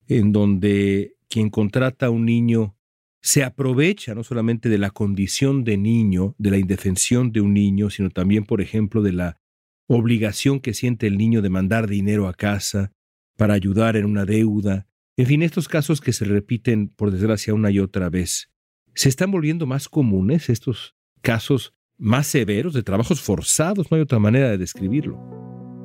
en 0.08 0.32
donde 0.32 1.16
quien 1.30 1.50
contrata 1.50 2.08
a 2.08 2.10
un 2.10 2.26
niño 2.26 2.76
se 3.22 3.44
aprovecha 3.44 4.16
no 4.16 4.24
solamente 4.24 4.70
de 4.70 4.78
la 4.78 4.92
condición 4.92 5.64
de 5.64 5.78
niño, 5.78 6.36
de 6.38 6.52
la 6.52 6.58
indefensión 6.58 7.32
de 7.32 7.42
un 7.42 7.54
niño, 7.54 7.90
sino 7.90 8.10
también, 8.10 8.46
por 8.46 8.62
ejemplo, 8.62 9.02
de 9.02 9.12
la 9.12 9.42
obligación 9.88 10.60
que 10.60 10.74
siente 10.74 11.08
el 11.08 11.18
niño 11.18 11.42
de 11.42 11.50
mandar 11.50 11.88
dinero 11.88 12.28
a 12.28 12.34
casa 12.34 12.94
para 13.38 13.54
ayudar 13.54 13.96
en 13.96 14.06
una 14.06 14.26
deuda. 14.26 14.88
En 15.18 15.26
fin, 15.26 15.42
estos 15.42 15.68
casos 15.68 16.00
que 16.00 16.14
se 16.14 16.26
repiten, 16.26 16.90
por 16.90 17.12
desgracia, 17.12 17.54
una 17.54 17.72
y 17.72 17.80
otra 17.80 18.10
vez, 18.10 18.52
se 18.94 19.10
están 19.10 19.32
volviendo 19.32 19.66
más 19.66 19.90
comunes 19.90 20.50
estos 20.50 20.96
casos 21.22 21.74
más 21.98 22.28
severos 22.28 22.74
de 22.74 22.84
trabajos 22.84 23.22
forzados, 23.22 23.90
no 23.90 23.96
hay 23.96 24.02
otra 24.02 24.20
manera 24.20 24.50
de 24.50 24.58
describirlo. 24.58 25.20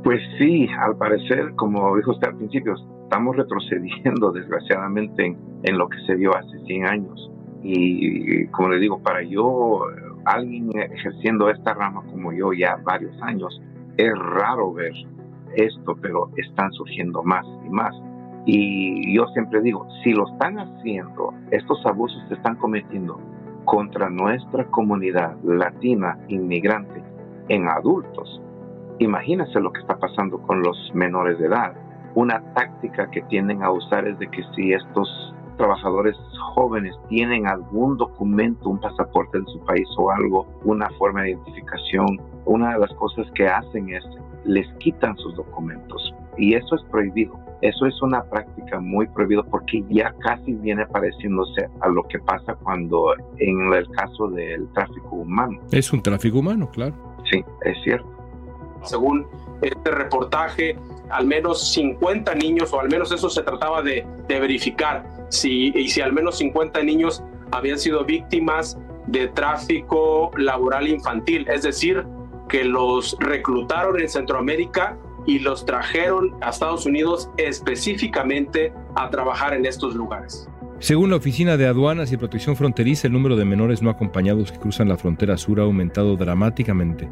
Pues 0.02 0.20
sí, 0.38 0.68
al 0.80 0.96
parecer, 0.96 1.54
como 1.54 1.96
dijo 1.96 2.10
usted 2.10 2.28
al 2.28 2.36
principio, 2.36 2.74
estamos 3.04 3.36
retrocediendo 3.36 4.32
desgraciadamente 4.32 5.36
en, 5.62 5.78
lo 5.78 5.88
que 5.88 5.98
se 6.06 6.16
vio 6.16 6.34
hace 6.36 6.58
100 6.66 6.86
años. 6.86 7.30
Y 7.62 8.46
como 8.48 8.70
le 8.70 8.80
digo, 8.80 9.00
para 9.00 9.22
yo, 9.22 9.84
alguien 10.24 10.70
ejerciendo 10.76 11.48
esta 11.48 11.74
rama 11.74 12.02
como 12.10 12.32
yo 12.32 12.52
ya 12.52 12.76
varios 12.82 13.14
años, 13.22 13.60
es 13.96 14.12
raro 14.18 14.72
ver 14.72 14.92
esto, 15.54 15.96
pero 16.00 16.30
están 16.36 16.72
surgiendo 16.72 17.22
más 17.22 17.46
y 17.64 17.70
más. 17.70 17.94
Y 18.44 19.14
yo 19.14 19.26
siempre 19.28 19.60
digo, 19.60 19.86
si 20.02 20.12
lo 20.12 20.26
están 20.32 20.58
haciendo, 20.58 21.32
estos 21.52 21.84
abusos 21.86 22.20
se 22.26 22.34
están 22.34 22.56
cometiendo 22.56 23.20
contra 23.64 24.10
nuestra 24.10 24.64
comunidad 24.66 25.36
latina 25.44 26.18
inmigrante 26.26 27.00
en 27.48 27.68
adultos. 27.68 28.40
Imagínense 28.98 29.60
lo 29.60 29.72
que 29.72 29.80
está 29.80 29.98
pasando 29.98 30.38
con 30.42 30.62
los 30.62 30.76
menores 30.94 31.38
de 31.38 31.46
edad. 31.46 31.74
Una 32.14 32.42
táctica 32.54 33.10
que 33.10 33.22
tienden 33.22 33.62
a 33.62 33.70
usar 33.70 34.06
es 34.06 34.18
de 34.18 34.28
que 34.28 34.42
si 34.54 34.72
estos 34.72 35.34
trabajadores 35.56 36.16
jóvenes 36.54 36.94
tienen 37.08 37.46
algún 37.46 37.96
documento, 37.96 38.68
un 38.68 38.80
pasaporte 38.80 39.38
de 39.38 39.46
su 39.46 39.60
país 39.64 39.86
o 39.96 40.10
algo, 40.10 40.46
una 40.64 40.88
forma 40.98 41.22
de 41.22 41.30
identificación, 41.30 42.20
una 42.44 42.74
de 42.74 42.80
las 42.80 42.92
cosas 42.94 43.26
que 43.34 43.46
hacen 43.46 43.90
es 43.90 44.04
les 44.44 44.66
quitan 44.78 45.16
sus 45.18 45.36
documentos 45.36 46.12
y 46.36 46.54
eso 46.54 46.74
es 46.74 46.82
prohibido. 46.90 47.38
Eso 47.60 47.86
es 47.86 48.02
una 48.02 48.24
práctica 48.24 48.80
muy 48.80 49.06
prohibida 49.06 49.44
porque 49.44 49.84
ya 49.88 50.12
casi 50.18 50.52
viene 50.54 50.84
pareciéndose 50.86 51.68
a 51.80 51.88
lo 51.88 52.02
que 52.08 52.18
pasa 52.18 52.54
cuando 52.56 53.14
en 53.38 53.72
el 53.72 53.88
caso 53.90 54.28
del 54.28 54.66
tráfico 54.72 55.16
humano. 55.16 55.60
Es 55.70 55.92
un 55.92 56.02
tráfico 56.02 56.40
humano, 56.40 56.68
claro. 56.72 56.94
Sí, 57.30 57.44
es 57.64 57.76
cierto. 57.84 58.21
Según 58.84 59.26
este 59.60 59.90
reportaje, 59.90 60.76
al 61.10 61.26
menos 61.26 61.72
50 61.72 62.34
niños, 62.34 62.72
o 62.72 62.80
al 62.80 62.88
menos 62.88 63.12
eso 63.12 63.30
se 63.30 63.42
trataba 63.42 63.82
de, 63.82 64.06
verificar, 64.28 65.04
si, 65.28 65.72
y 65.74 65.88
si 65.88 66.00
al 66.00 66.12
menos 66.12 66.38
50 66.38 66.82
niños 66.82 67.22
habían 67.50 67.78
sido 67.78 68.04
víctimas 68.04 68.78
de 69.06 69.28
tráfico 69.28 70.30
laboral 70.36 70.88
infantil, 70.88 71.46
es 71.48 71.62
decir, 71.62 72.04
que 72.48 72.64
los 72.64 73.16
reclutaron 73.20 74.00
en 74.00 74.08
Centroamérica 74.08 74.96
y 75.26 75.38
los 75.38 75.64
trajeron 75.64 76.34
a 76.40 76.50
Estados 76.50 76.86
Unidos 76.86 77.30
específicamente 77.36 78.72
a 78.94 79.10
trabajar 79.10 79.54
en 79.54 79.66
estos 79.66 79.94
lugares. 79.94 80.48
Según 80.78 81.10
la 81.10 81.16
Oficina 81.16 81.56
de 81.56 81.66
Aduanas 81.66 82.10
y 82.10 82.16
Protección 82.16 82.56
Fronteriza, 82.56 83.06
el 83.06 83.12
número 83.12 83.36
de 83.36 83.44
menores 83.44 83.82
no 83.82 83.90
acompañados 83.90 84.50
que 84.50 84.58
cruzan 84.58 84.88
la 84.88 84.96
frontera 84.96 85.36
sur 85.36 85.60
ha 85.60 85.62
aumentado 85.62 86.16
dramáticamente. 86.16 87.08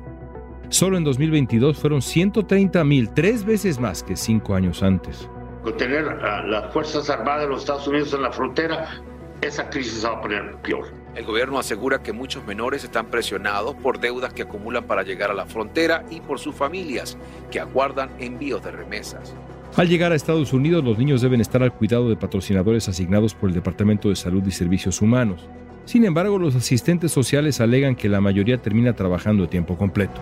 Solo 0.71 0.97
en 0.97 1.03
2022 1.03 1.77
fueron 1.77 2.00
130 2.00 2.85
mil, 2.85 3.11
tres 3.11 3.45
veces 3.45 3.81
más 3.81 4.05
que 4.05 4.15
cinco 4.17 4.55
años 4.55 4.85
antes. 4.85 5.29
Con 5.65 5.77
tener 5.77 6.07
a 6.09 6.47
las 6.47 6.73
Fuerzas 6.73 7.11
Armadas 7.11 7.43
de 7.43 7.49
los 7.49 7.61
Estados 7.62 7.89
Unidos 7.89 8.15
en 8.15 8.23
la 8.23 8.31
frontera, 8.31 9.03
esa 9.43 9.69
crisis 9.69 10.05
va 10.05 10.11
a 10.11 10.21
poner 10.21 10.55
peor. 10.62 10.93
El 11.17 11.25
gobierno 11.25 11.59
asegura 11.59 12.05
que 12.05 12.12
muchos 12.12 12.47
menores 12.47 12.85
están 12.85 13.07
presionados 13.07 13.75
por 13.75 13.99
deudas 13.99 14.33
que 14.33 14.43
acumulan 14.43 14.85
para 14.85 15.03
llegar 15.03 15.33
a 15.33 15.35
la 15.35 15.45
frontera 15.45 16.05
y 16.09 16.21
por 16.21 16.39
sus 16.39 16.55
familias, 16.55 17.19
que 17.50 17.59
aguardan 17.59 18.09
envíos 18.21 18.62
de 18.62 18.71
remesas. 18.71 19.35
Al 19.75 19.89
llegar 19.89 20.12
a 20.12 20.15
Estados 20.15 20.53
Unidos, 20.53 20.85
los 20.85 20.97
niños 20.99 21.21
deben 21.21 21.41
estar 21.41 21.65
al 21.65 21.75
cuidado 21.75 22.09
de 22.09 22.17
patrocinadores 22.17 22.89
asignados 22.89 23.35
por 23.35 23.49
el 23.49 23.57
Departamento 23.57 24.09
de 24.09 24.15
Salud 24.15 24.47
y 24.47 24.53
Servicios 24.53 25.03
Humanos. 25.03 25.49
Sin 25.85 26.05
embargo, 26.05 26.39
los 26.39 26.55
asistentes 26.55 27.11
sociales 27.11 27.61
alegan 27.61 27.97
que 27.97 28.09
la 28.09 28.21
mayoría 28.21 28.59
termina 28.59 28.95
trabajando 28.95 29.45
a 29.45 29.50
tiempo 29.50 29.77
completo. 29.77 30.21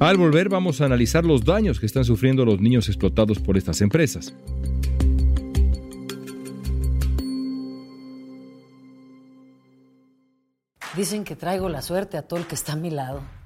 Al 0.00 0.16
volver 0.16 0.48
vamos 0.48 0.80
a 0.80 0.86
analizar 0.86 1.24
los 1.24 1.44
daños 1.44 1.78
que 1.78 1.86
están 1.86 2.04
sufriendo 2.04 2.44
los 2.44 2.60
niños 2.60 2.88
explotados 2.88 3.38
por 3.38 3.56
estas 3.56 3.80
empresas. 3.80 4.34
Dicen 10.96 11.24
que 11.24 11.36
traigo 11.36 11.68
la 11.68 11.82
suerte 11.82 12.16
a 12.16 12.22
todo 12.22 12.38
el 12.38 12.46
que 12.46 12.54
está 12.54 12.74
a 12.74 12.76
mi 12.76 12.90
lado. 12.90 13.22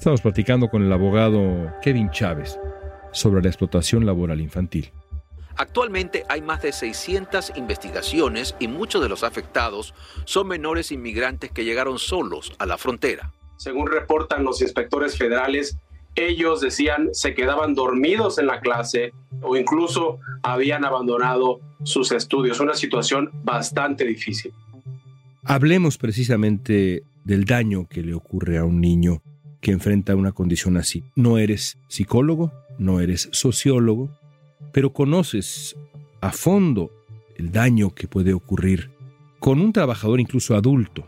Estamos 0.00 0.22
platicando 0.22 0.70
con 0.70 0.82
el 0.82 0.90
abogado 0.94 1.74
Kevin 1.82 2.10
Chávez 2.10 2.58
sobre 3.12 3.42
la 3.42 3.48
explotación 3.48 4.06
laboral 4.06 4.40
infantil. 4.40 4.90
Actualmente 5.58 6.24
hay 6.26 6.40
más 6.40 6.62
de 6.62 6.72
600 6.72 7.52
investigaciones 7.56 8.56
y 8.58 8.66
muchos 8.66 9.02
de 9.02 9.10
los 9.10 9.24
afectados 9.24 9.92
son 10.24 10.48
menores 10.48 10.90
inmigrantes 10.90 11.50
que 11.50 11.66
llegaron 11.66 11.98
solos 11.98 12.54
a 12.58 12.64
la 12.64 12.78
frontera. 12.78 13.30
Según 13.58 13.88
reportan 13.88 14.42
los 14.42 14.62
inspectores 14.62 15.18
federales, 15.18 15.76
ellos 16.14 16.62
decían 16.62 17.10
se 17.12 17.34
quedaban 17.34 17.74
dormidos 17.74 18.38
en 18.38 18.46
la 18.46 18.60
clase 18.60 19.12
o 19.42 19.54
incluso 19.54 20.18
habían 20.42 20.86
abandonado 20.86 21.60
sus 21.84 22.10
estudios. 22.12 22.58
Una 22.60 22.72
situación 22.72 23.28
bastante 23.44 24.06
difícil. 24.06 24.54
Hablemos 25.44 25.98
precisamente 25.98 27.02
del 27.24 27.44
daño 27.44 27.86
que 27.86 28.00
le 28.00 28.14
ocurre 28.14 28.56
a 28.56 28.64
un 28.64 28.80
niño 28.80 29.20
que 29.60 29.72
enfrenta 29.72 30.16
una 30.16 30.32
condición 30.32 30.76
así. 30.76 31.04
No 31.14 31.38
eres 31.38 31.78
psicólogo, 31.88 32.52
no 32.78 33.00
eres 33.00 33.28
sociólogo, 33.32 34.10
pero 34.72 34.92
conoces 34.92 35.76
a 36.20 36.32
fondo 36.32 36.90
el 37.36 37.52
daño 37.52 37.94
que 37.94 38.08
puede 38.08 38.32
ocurrir 38.32 38.90
con 39.38 39.60
un 39.60 39.72
trabajador 39.72 40.20
incluso 40.20 40.54
adulto. 40.54 41.06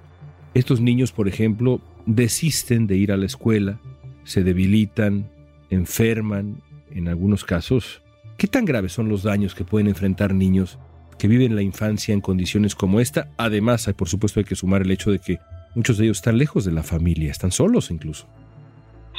Estos 0.55 0.81
niños, 0.81 1.13
por 1.13 1.29
ejemplo, 1.29 1.81
desisten 2.07 2.87
de 2.87 2.97
ir 2.97 3.13
a 3.13 3.17
la 3.17 3.27
escuela, 3.27 3.81
se 4.25 4.43
debilitan, 4.43 5.31
enferman, 5.71 6.63
en 6.95 7.09
algunos 7.09 7.45
casos. 7.45 8.03
¿Qué 8.37 8.47
tan 8.47 8.65
graves 8.65 8.93
son 8.93 9.09
los 9.09 9.23
daños 9.23 9.55
que 9.55 9.65
pueden 9.65 9.89
enfrentar 9.89 10.35
niños 10.35 10.79
que 11.19 11.29
viven 11.29 11.55
la 11.55 11.63
infancia 11.63 12.13
en 12.13 12.21
condiciones 12.21 12.75
como 12.75 13.01
esta? 13.01 13.31
Además, 13.37 13.89
por 13.97 14.09
supuesto, 14.09 14.41
hay 14.41 14.45
que 14.45 14.57
sumar 14.57 14.83
el 14.83 14.91
hecho 14.91 15.11
de 15.11 15.19
que 15.19 15.39
muchos 15.75 15.99
de 15.99 16.05
ellos 16.05 16.19
están 16.19 16.39
lejos 16.39 16.65
de 16.65 16.73
la 16.73 16.83
familia, 16.83 17.31
están 17.31 17.51
solos 17.51 17.91
incluso. 17.91 18.27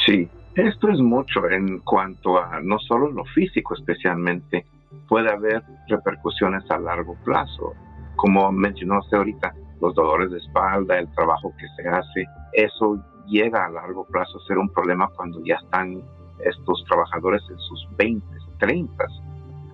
Sí, 0.06 0.28
esto 0.56 0.90
es 0.90 1.00
mucho 1.00 1.50
en 1.50 1.80
cuanto 1.80 2.38
a 2.38 2.60
no 2.62 2.78
solo 2.80 3.12
lo 3.12 3.26
físico 3.26 3.74
especialmente, 3.74 4.66
puede 5.08 5.32
haber 5.32 5.64
repercusiones 5.88 6.70
a 6.70 6.78
largo 6.78 7.16
plazo. 7.24 7.74
Como 8.16 8.52
mencionó 8.52 9.00
usted 9.00 9.18
ahorita, 9.18 9.54
los 9.82 9.96
dolores 9.96 10.32
de 10.32 10.38
espalda, 10.38 11.00
el 11.00 11.12
trabajo 11.14 11.54
que 11.58 11.66
se 11.76 11.88
hace, 11.90 12.26
eso 12.54 13.04
llega 13.28 13.66
a 13.66 13.70
largo 13.70 14.06
plazo 14.06 14.38
a 14.38 14.48
ser 14.48 14.58
un 14.58 14.70
problema 14.70 15.08
cuando 15.16 15.44
ya 15.44 15.56
están 15.56 16.02
estos 16.46 16.84
trabajadores 16.86 17.42
en 17.50 17.58
sus 17.58 17.88
20, 17.98 18.26
30. 18.60 19.06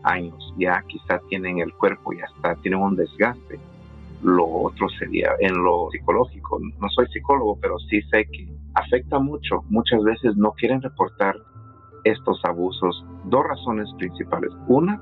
años, 0.03 0.53
ya 0.57 0.81
quizá 0.87 1.19
tienen 1.27 1.59
el 1.59 1.73
cuerpo, 1.73 2.13
ya 2.13 2.25
está, 2.33 2.55
tienen 2.55 2.79
un 2.79 2.95
desgaste. 2.95 3.59
Lo 4.21 4.45
otro 4.45 4.89
sería 4.89 5.31
en 5.39 5.63
lo 5.63 5.89
psicológico. 5.91 6.59
No 6.59 6.89
soy 6.89 7.07
psicólogo, 7.07 7.57
pero 7.61 7.77
sí 7.89 8.01
sé 8.11 8.25
que 8.25 8.47
afecta 8.73 9.19
mucho. 9.19 9.63
Muchas 9.69 10.03
veces 10.03 10.35
no 10.35 10.51
quieren 10.51 10.81
reportar 10.81 11.35
estos 12.03 12.39
abusos. 12.43 13.05
Dos 13.25 13.43
razones 13.45 13.87
principales. 13.97 14.51
Una, 14.67 15.01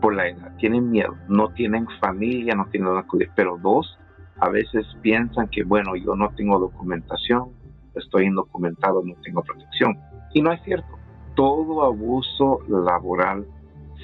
por 0.00 0.14
la 0.14 0.28
edad. 0.28 0.56
Tienen 0.56 0.90
miedo, 0.90 1.14
no 1.28 1.48
tienen 1.50 1.86
familia, 2.00 2.54
no 2.54 2.66
tienen 2.66 2.88
dónde 2.88 3.02
acudir. 3.02 3.30
Pero 3.36 3.58
dos, 3.62 3.98
a 4.38 4.48
veces 4.48 4.86
piensan 5.02 5.48
que, 5.48 5.64
bueno, 5.64 5.94
yo 5.96 6.14
no 6.16 6.30
tengo 6.34 6.58
documentación, 6.58 7.50
estoy 7.94 8.26
indocumentado, 8.26 9.02
no 9.04 9.14
tengo 9.22 9.42
protección. 9.42 9.98
Y 10.32 10.42
no 10.42 10.52
es 10.52 10.62
cierto. 10.62 10.88
Todo 11.34 11.84
abuso 11.84 12.60
laboral 12.68 13.46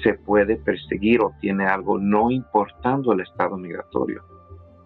se 0.03 0.13
puede 0.13 0.57
perseguir 0.57 1.21
o 1.21 1.33
tiene 1.41 1.65
algo, 1.65 1.97
no 1.97 2.31
importando 2.31 3.13
el 3.13 3.21
estado 3.21 3.57
migratorio. 3.57 4.23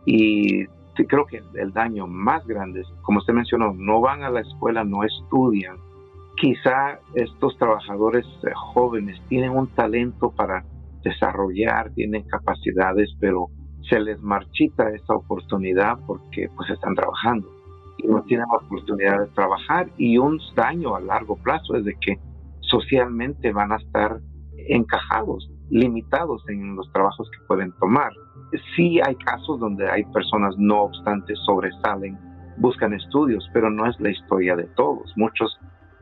Y 0.05 0.65
creo 1.07 1.25
que 1.25 1.41
el 1.55 1.73
daño 1.73 2.07
más 2.07 2.45
grande 2.45 2.83
como 3.01 3.19
usted 3.19 3.33
mencionó, 3.33 3.73
no 3.73 4.01
van 4.01 4.23
a 4.23 4.29
la 4.29 4.41
escuela, 4.41 4.83
no 4.83 5.03
estudian. 5.03 5.77
Quizá 6.37 6.99
estos 7.13 7.57
trabajadores 7.57 8.25
eh, 8.43 8.51
jóvenes 8.73 9.21
tienen 9.27 9.51
un 9.51 9.67
talento 9.67 10.31
para 10.31 10.63
desarrollar, 11.03 11.91
tienen 11.93 12.23
capacidades, 12.23 13.09
pero 13.19 13.47
se 13.89 13.99
les 13.99 14.21
marchita 14.21 14.89
esa 14.89 15.15
oportunidad 15.15 15.99
porque 16.05 16.47
pues 16.55 16.69
están 16.69 16.95
trabajando 16.95 17.47
y 17.97 18.07
no 18.07 18.23
tienen 18.23 18.45
la 18.51 18.65
oportunidad 18.65 19.19
de 19.19 19.27
trabajar 19.27 19.89
y 19.97 20.17
un 20.17 20.39
daño 20.55 20.95
a 20.95 21.01
largo 21.01 21.35
plazo 21.37 21.75
es 21.75 21.85
de 21.85 21.95
que 21.99 22.17
socialmente 22.61 23.51
van 23.51 23.71
a 23.71 23.77
estar 23.77 24.19
encajados, 24.69 25.49
limitados 25.71 26.43
en 26.49 26.75
los 26.75 26.91
trabajos 26.91 27.29
que 27.31 27.43
pueden 27.47 27.71
tomar. 27.79 28.11
Sí 28.75 28.99
hay 29.05 29.15
casos 29.15 29.59
donde 29.59 29.89
hay 29.89 30.03
personas, 30.05 30.55
no 30.57 30.83
obstante, 30.83 31.33
sobresalen, 31.45 32.19
buscan 32.57 32.93
estudios, 32.93 33.49
pero 33.53 33.69
no 33.69 33.89
es 33.89 33.99
la 33.99 34.11
historia 34.11 34.55
de 34.55 34.65
todos. 34.75 35.11
Muchos, 35.15 35.57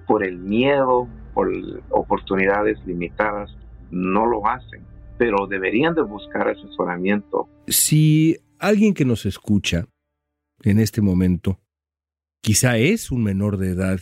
por 0.07 0.25
el 0.25 0.39
miedo, 0.39 1.07
por 1.33 1.51
oportunidades 1.91 2.77
limitadas, 2.85 3.55
no 3.91 4.25
lo 4.25 4.45
hacen, 4.47 4.83
pero 5.17 5.47
deberían 5.47 5.93
de 5.93 6.01
buscar 6.01 6.49
asesoramiento. 6.49 7.47
Si 7.67 8.37
alguien 8.57 8.95
que 8.95 9.05
nos 9.05 9.25
escucha 9.27 9.85
en 10.63 10.79
este 10.79 11.01
momento, 11.01 11.59
quizá 12.41 12.77
es 12.77 13.11
un 13.11 13.23
menor 13.23 13.57
de 13.57 13.69
edad 13.69 13.99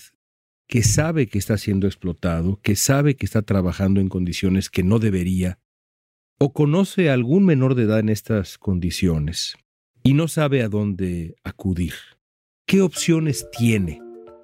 que 0.68 0.84
sabe 0.84 1.28
que 1.28 1.38
está 1.38 1.58
siendo 1.58 1.88
explotado, 1.88 2.60
que 2.62 2.76
sabe 2.76 3.16
que 3.16 3.26
está 3.26 3.42
trabajando 3.42 4.02
en 4.02 4.10
condiciones 4.10 4.70
que 4.70 4.84
no 4.84 5.00
debería, 5.00 5.60
o 6.40 6.54
conoce 6.54 7.10
a 7.10 7.14
algún 7.14 7.46
menor 7.46 7.76
de 7.76 7.84
edad 7.84 8.00
en 8.00 8.10
estas 8.10 8.58
condiciones 8.58 9.58
y 10.04 10.14
no 10.14 10.28
sabe 10.28 10.62
a 10.62 10.70
dónde 10.70 11.36
acudir. 11.44 11.94
¿Qué 12.66 12.82
opciones 12.82 13.50
tiene? 13.52 14.02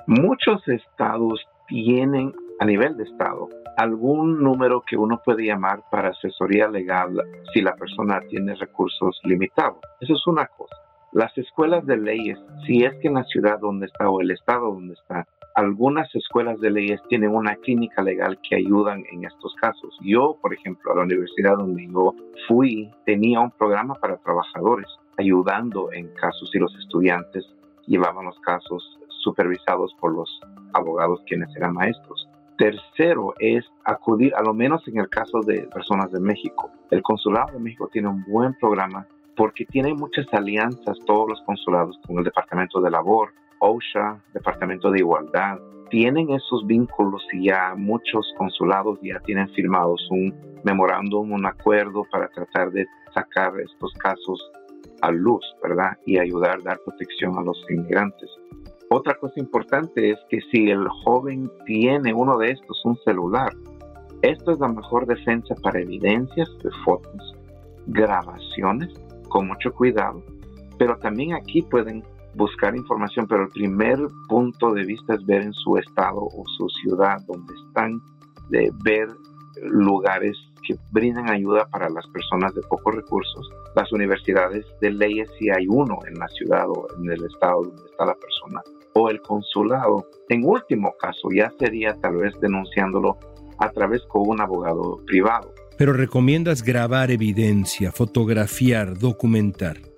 Muchos 0.07 0.67
estados 0.67 1.39
tienen 1.67 2.33
a 2.59 2.65
nivel 2.65 2.97
de 2.97 3.03
estado 3.03 3.49
algún 3.77 4.43
número 4.43 4.81
que 4.81 4.97
uno 4.97 5.21
puede 5.23 5.45
llamar 5.45 5.83
para 5.89 6.09
asesoría 6.09 6.67
legal 6.67 7.19
si 7.53 7.61
la 7.61 7.75
persona 7.75 8.21
tiene 8.29 8.55
recursos 8.55 9.19
limitados. 9.23 9.79
Eso 9.99 10.13
es 10.13 10.27
una 10.27 10.45
cosa. 10.47 10.75
Las 11.11 11.35
escuelas 11.37 11.85
de 11.85 11.97
leyes, 11.97 12.39
si 12.65 12.83
es 12.83 12.93
que 13.01 13.07
en 13.07 13.15
la 13.15 13.23
ciudad 13.23 13.59
donde 13.59 13.87
está 13.87 14.09
o 14.09 14.21
el 14.21 14.31
estado 14.31 14.73
donde 14.73 14.93
está 14.93 15.27
algunas 15.55 16.13
escuelas 16.15 16.59
de 16.59 16.71
leyes 16.71 17.01
tienen 17.09 17.35
una 17.35 17.55
clínica 17.55 18.01
legal 18.01 18.39
que 18.47 18.55
ayudan 18.55 19.03
en 19.11 19.25
estos 19.25 19.53
casos. 19.55 19.95
Yo, 20.01 20.37
por 20.41 20.53
ejemplo, 20.53 20.91
a 20.91 20.95
la 20.95 21.03
universidad 21.03 21.57
donde 21.57 21.87
yo 21.87 22.15
fui, 22.47 22.89
tenía 23.05 23.39
un 23.39 23.51
programa 23.51 23.95
para 23.95 24.17
trabajadores 24.17 24.87
ayudando 25.17 25.91
en 25.93 26.07
casos 26.15 26.49
y 26.53 26.59
los 26.59 26.73
estudiantes 26.79 27.45
llevaban 27.85 28.25
los 28.25 28.39
casos 28.39 28.99
supervisados 29.09 29.93
por 29.99 30.13
los 30.13 30.41
abogados 30.73 31.21
quienes 31.27 31.55
eran 31.55 31.73
maestros. 31.73 32.27
Tercero 32.57 33.33
es 33.39 33.65
acudir, 33.83 34.33
a 34.35 34.43
lo 34.43 34.53
menos 34.53 34.87
en 34.87 34.99
el 34.99 35.09
caso 35.09 35.41
de 35.41 35.67
personas 35.73 36.11
de 36.11 36.19
México. 36.19 36.71
El 36.91 37.01
Consulado 37.01 37.53
de 37.53 37.59
México 37.59 37.89
tiene 37.91 38.09
un 38.09 38.23
buen 38.25 38.53
programa 38.59 39.07
porque 39.35 39.65
tiene 39.65 39.93
muchas 39.93 40.31
alianzas, 40.31 40.97
todos 41.05 41.29
los 41.29 41.41
consulados, 41.41 41.99
con 42.05 42.19
el 42.19 42.23
Departamento 42.23 42.79
de 42.79 42.91
Labor, 42.91 43.33
OSHA, 43.63 44.21
Departamento 44.33 44.91
de 44.91 44.99
Igualdad, 44.99 45.57
tienen 45.89 46.29
esos 46.31 46.65
vínculos 46.67 47.25
y 47.31 47.45
ya 47.45 47.75
muchos 47.77 48.33
consulados 48.37 48.99
ya 49.01 49.19
tienen 49.21 49.47
firmados 49.49 50.05
un 50.09 50.33
memorándum, 50.63 51.31
un 51.31 51.45
acuerdo 51.45 52.03
para 52.11 52.27
tratar 52.29 52.71
de 52.71 52.85
sacar 53.13 53.53
estos 53.59 53.93
casos 53.93 54.51
a 55.01 55.11
luz, 55.11 55.45
¿verdad? 55.61 55.97
Y 56.05 56.17
ayudar 56.17 56.59
a 56.59 56.63
dar 56.63 56.79
protección 56.85 57.37
a 57.37 57.41
los 57.41 57.57
inmigrantes. 57.69 58.29
Otra 58.89 59.15
cosa 59.15 59.39
importante 59.39 60.11
es 60.11 60.19
que 60.29 60.39
si 60.51 60.69
el 60.69 60.87
joven 61.03 61.49
tiene 61.65 62.13
uno 62.13 62.37
de 62.37 62.51
estos, 62.51 62.81
un 62.85 62.97
celular, 63.05 63.53
esto 64.23 64.51
es 64.51 64.59
la 64.59 64.67
mejor 64.67 65.05
defensa 65.05 65.55
para 65.61 65.79
evidencias 65.79 66.49
de 66.63 66.69
fotos, 66.83 67.35
grabaciones, 67.87 68.93
con 69.29 69.47
mucho 69.47 69.73
cuidado, 69.73 70.21
pero 70.77 70.97
también 70.97 71.33
aquí 71.33 71.61
pueden 71.61 72.03
buscar 72.35 72.75
información, 72.75 73.27
pero 73.27 73.43
el 73.43 73.49
primer 73.49 73.99
punto 74.27 74.73
de 74.73 74.83
vista 74.85 75.15
es 75.15 75.25
ver 75.25 75.43
en 75.43 75.53
su 75.53 75.77
estado 75.77 76.21
o 76.21 76.43
su 76.57 76.67
ciudad 76.81 77.17
donde 77.27 77.53
están, 77.67 78.01
de 78.49 78.71
ver 78.83 79.07
lugares 79.61 80.37
que 80.67 80.75
brindan 80.91 81.29
ayuda 81.29 81.67
para 81.69 81.89
las 81.89 82.07
personas 82.07 82.53
de 82.55 82.61
pocos 82.61 82.95
recursos. 82.95 83.49
Las 83.75 83.91
universidades 83.91 84.65
de 84.81 84.91
leyes, 84.91 85.29
si 85.37 85.49
hay 85.49 85.65
uno 85.67 85.99
en 86.07 86.15
la 86.15 86.27
ciudad 86.29 86.69
o 86.69 86.87
en 86.97 87.11
el 87.11 87.23
estado 87.25 87.63
donde 87.63 87.83
está 87.89 88.05
la 88.05 88.15
persona, 88.15 88.61
o 88.93 89.09
el 89.09 89.21
consulado. 89.21 90.07
En 90.29 90.45
último 90.45 90.93
caso, 90.99 91.29
ya 91.33 91.51
sería 91.59 91.95
tal 91.95 92.17
vez 92.17 92.33
denunciándolo 92.39 93.17
a 93.57 93.69
través 93.71 94.01
con 94.07 94.23
un 94.27 94.41
abogado 94.41 94.97
privado. 95.05 95.53
Pero 95.77 95.93
recomiendas 95.93 96.63
grabar 96.63 97.11
evidencia, 97.11 97.91
fotografiar, 97.91 98.97
documentar. 98.97 99.92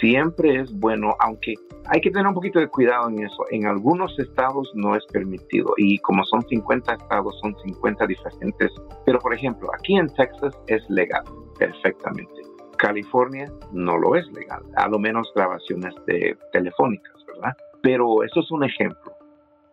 Siempre 0.00 0.60
es 0.60 0.72
bueno, 0.78 1.14
aunque 1.20 1.54
hay 1.86 2.00
que 2.00 2.10
tener 2.10 2.26
un 2.26 2.34
poquito 2.34 2.58
de 2.58 2.68
cuidado 2.68 3.08
en 3.08 3.24
eso. 3.24 3.44
En 3.50 3.66
algunos 3.66 4.18
estados 4.18 4.70
no 4.74 4.94
es 4.94 5.04
permitido 5.06 5.72
y 5.76 5.98
como 5.98 6.24
son 6.24 6.42
50 6.42 6.94
estados, 6.94 7.38
son 7.40 7.56
50 7.64 8.06
diferentes. 8.06 8.70
Pero 9.04 9.18
por 9.20 9.34
ejemplo, 9.34 9.70
aquí 9.74 9.96
en 9.96 10.08
Texas 10.08 10.54
es 10.66 10.82
legal 10.90 11.24
perfectamente. 11.58 12.32
California 12.76 13.50
no 13.72 13.96
lo 13.96 14.16
es 14.16 14.26
legal, 14.32 14.62
a 14.76 14.88
lo 14.88 14.98
menos 14.98 15.32
grabaciones 15.34 15.94
de 16.06 16.36
telefónicas, 16.52 17.14
¿verdad? 17.26 17.56
Pero 17.82 18.22
eso 18.22 18.40
es 18.40 18.50
un 18.50 18.64
ejemplo. 18.64 19.12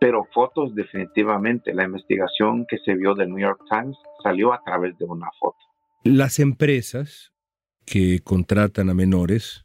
Pero 0.00 0.26
fotos 0.32 0.74
definitivamente, 0.74 1.74
la 1.74 1.84
investigación 1.84 2.66
que 2.66 2.78
se 2.78 2.94
vio 2.94 3.14
del 3.14 3.28
New 3.28 3.40
York 3.40 3.60
Times 3.70 3.96
salió 4.22 4.52
a 4.52 4.62
través 4.64 4.96
de 4.98 5.04
una 5.04 5.28
foto. 5.38 5.58
Las 6.02 6.38
empresas 6.38 7.32
que 7.86 8.20
contratan 8.22 8.90
a 8.90 8.94
menores 8.94 9.64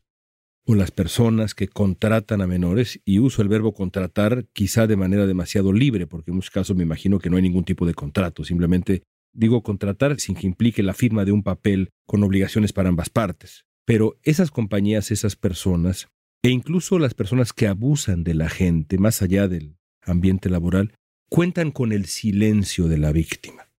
o 0.72 0.76
las 0.76 0.92
personas 0.92 1.56
que 1.56 1.68
contratan 1.68 2.44
a 2.44 2.48
menores, 2.48 3.02
y 3.04 3.18
uso 3.18 3.42
el 3.42 3.48
verbo 3.48 3.74
contratar 3.74 4.46
quizá 4.54 4.86
de 4.86 4.98
manera 4.98 5.26
demasiado 5.26 5.74
libre, 5.74 6.06
porque 6.06 6.30
en 6.30 6.36
muchos 6.36 6.52
casos 6.52 6.78
me 6.78 6.84
imagino 6.84 7.18
que 7.18 7.32
no 7.32 7.38
hay 7.38 7.42
ningún 7.42 7.64
tipo 7.64 7.88
de 7.88 7.96
contrato, 7.96 8.44
simplemente 8.44 9.02
digo 9.34 9.64
contratar 9.64 10.20
sin 10.20 10.36
que 10.36 10.46
implique 10.46 10.84
la 10.84 10.94
firma 10.94 11.26
de 11.26 11.32
un 11.32 11.42
papel 11.42 11.90
con 12.06 12.22
obligaciones 12.24 12.72
para 12.72 12.90
ambas 12.90 13.10
partes. 13.10 13.66
Pero 13.84 14.20
esas 14.22 14.52
compañías, 14.52 15.10
esas 15.10 15.36
personas, 15.36 16.08
e 16.44 16.50
incluso 16.50 17.00
las 17.00 17.16
personas 17.16 17.52
que 17.52 17.66
abusan 17.66 18.24
de 18.24 18.36
la 18.36 18.48
gente, 18.48 19.00
más 19.00 19.24
allá 19.24 19.48
del 19.48 19.76
ambiente 20.04 20.52
laboral, 20.52 20.94
cuentan 21.30 21.72
con 21.72 21.92
el 21.92 22.06
silencio 22.06 22.88
de 22.88 23.00
la 23.00 23.12
víctima. 23.12 23.72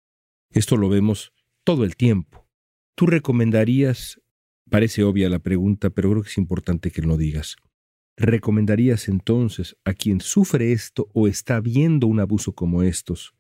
Esto 0.51 0.77
lo 0.77 0.89
vemos 0.89 1.33
todo 1.63 1.85
el 1.85 1.95
tiempo. 1.95 2.49
¿Tú 2.97 3.07
recomendarías 3.07 4.21
Parece 4.71 5.03
obvia 5.03 5.29
la 5.29 5.41
pregunta, 5.41 5.91
pero 5.91 6.11
creo 6.11 6.23
que 6.23 6.29
es 6.29 6.39
importante 6.39 6.93
que 6.93 7.03
lo 7.03 7.17
digas. 7.17 7.57
¿Recomendarías 8.17 9.09
entonces 9.09 9.77
a 9.85 9.95
quien 9.95 10.21
sufre 10.21 10.73
esto 10.73 11.09
o 11.13 11.27
está 11.27 11.61
viendo 11.61 12.07
un 12.07 12.21
abuso 12.21 12.55
como 12.55 12.83
estos 12.83 13.35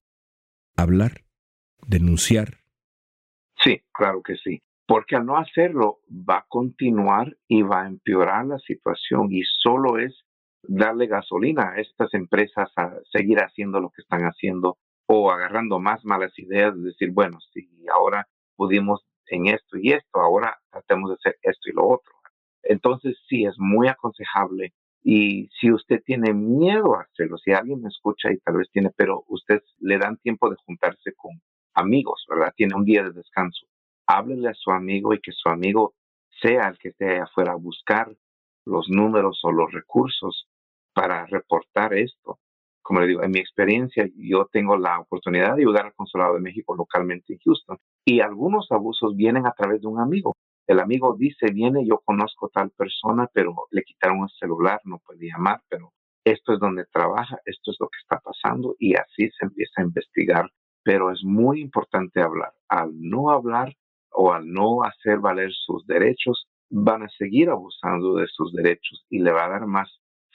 hablar, 0.76 1.22
denunciar? 1.86 2.58
Sí, 3.62 3.82
claro 3.92 4.22
que 4.22 4.36
sí, 4.36 4.62
porque 4.86 5.16
al 5.16 5.26
no 5.26 5.36
hacerlo 5.36 6.00
va 6.10 6.38
a 6.38 6.46
continuar 6.48 7.36
y 7.46 7.62
va 7.62 7.82
a 7.82 7.88
empeorar 7.88 8.46
la 8.46 8.58
situación 8.58 9.28
y 9.30 9.42
solo 9.44 9.98
es 9.98 10.24
darle 10.62 11.06
gasolina 11.06 11.72
a 11.72 11.80
estas 11.80 12.12
empresas 12.14 12.70
a 12.76 12.96
seguir 13.12 13.38
haciendo 13.38 13.80
lo 13.80 13.90
que 13.90 14.02
están 14.02 14.22
haciendo 14.22 14.78
o 15.06 15.30
agarrando 15.30 15.78
más 15.78 16.04
malas 16.04 16.36
ideas, 16.38 16.74
de 16.74 16.82
decir, 16.82 17.10
bueno, 17.12 17.38
si 17.52 17.68
ahora 17.92 18.26
pudimos 18.56 19.04
en 19.30 19.46
esto 19.46 19.78
y 19.78 19.92
esto, 19.92 20.20
ahora 20.20 20.58
tratemos 20.70 21.10
de 21.10 21.14
hacer 21.14 21.38
esto 21.42 21.70
y 21.70 21.72
lo 21.72 21.88
otro. 21.88 22.12
Entonces 22.62 23.16
sí, 23.28 23.44
es 23.44 23.54
muy 23.58 23.88
aconsejable 23.88 24.72
y 25.02 25.48
si 25.58 25.72
usted 25.72 26.02
tiene 26.04 26.34
miedo 26.34 26.94
a 26.94 27.02
hacerlo, 27.02 27.38
si 27.38 27.52
alguien 27.52 27.80
me 27.80 27.88
escucha 27.88 28.30
y 28.30 28.38
tal 28.38 28.58
vez 28.58 28.68
tiene, 28.70 28.90
pero 28.94 29.24
usted 29.28 29.62
le 29.78 29.98
dan 29.98 30.18
tiempo 30.18 30.50
de 30.50 30.56
juntarse 30.66 31.14
con 31.14 31.40
amigos, 31.74 32.26
¿verdad? 32.28 32.52
Tiene 32.54 32.74
un 32.74 32.84
día 32.84 33.02
de 33.02 33.12
descanso. 33.12 33.66
Háblele 34.06 34.48
a 34.48 34.54
su 34.54 34.70
amigo 34.70 35.14
y 35.14 35.20
que 35.20 35.32
su 35.32 35.48
amigo 35.48 35.94
sea 36.42 36.68
el 36.68 36.78
que 36.78 36.88
esté 36.88 37.18
afuera 37.18 37.52
a 37.52 37.56
buscar 37.56 38.14
los 38.66 38.88
números 38.88 39.40
o 39.42 39.52
los 39.52 39.72
recursos 39.72 40.46
para 40.92 41.24
reportar 41.26 41.94
esto. 41.94 42.38
Como 42.82 43.00
le 43.00 43.06
digo, 43.06 43.22
en 43.22 43.30
mi 43.30 43.38
experiencia, 43.38 44.08
yo 44.16 44.48
tengo 44.50 44.76
la 44.76 45.00
oportunidad 45.00 45.54
de 45.54 45.62
ayudar 45.62 45.86
al 45.86 45.94
Consulado 45.94 46.34
de 46.34 46.40
México 46.40 46.74
localmente 46.74 47.34
en 47.34 47.38
Houston 47.44 47.78
y 48.04 48.20
algunos 48.20 48.70
abusos 48.70 49.14
vienen 49.16 49.46
a 49.46 49.52
través 49.52 49.80
de 49.80 49.88
un 49.88 50.00
amigo. 50.00 50.36
El 50.66 50.80
amigo 50.80 51.16
dice, 51.18 51.50
viene, 51.52 51.86
yo 51.86 52.00
conozco 52.04 52.48
tal 52.48 52.70
persona, 52.70 53.28
pero 53.32 53.54
le 53.70 53.82
quitaron 53.82 54.22
el 54.22 54.30
celular, 54.38 54.80
no 54.84 54.98
puede 55.04 55.26
llamar, 55.26 55.60
pero 55.68 55.92
esto 56.24 56.52
es 56.52 56.60
donde 56.60 56.84
trabaja, 56.92 57.38
esto 57.44 57.72
es 57.72 57.76
lo 57.80 57.88
que 57.88 57.98
está 58.00 58.20
pasando 58.20 58.76
y 58.78 58.94
así 58.94 59.30
se 59.30 59.46
empieza 59.46 59.80
a 59.80 59.84
investigar. 59.84 60.50
Pero 60.82 61.10
es 61.10 61.24
muy 61.24 61.60
importante 61.60 62.22
hablar. 62.22 62.52
Al 62.68 62.92
no 62.94 63.30
hablar 63.30 63.74
o 64.12 64.32
al 64.32 64.50
no 64.50 64.82
hacer 64.84 65.18
valer 65.18 65.50
sus 65.52 65.86
derechos, 65.86 66.46
van 66.70 67.02
a 67.02 67.08
seguir 67.18 67.50
abusando 67.50 68.14
de 68.14 68.26
sus 68.28 68.52
derechos 68.52 69.04
y 69.10 69.18
le 69.18 69.32
va 69.32 69.46
a 69.46 69.50
dar 69.50 69.66
más 69.66 69.90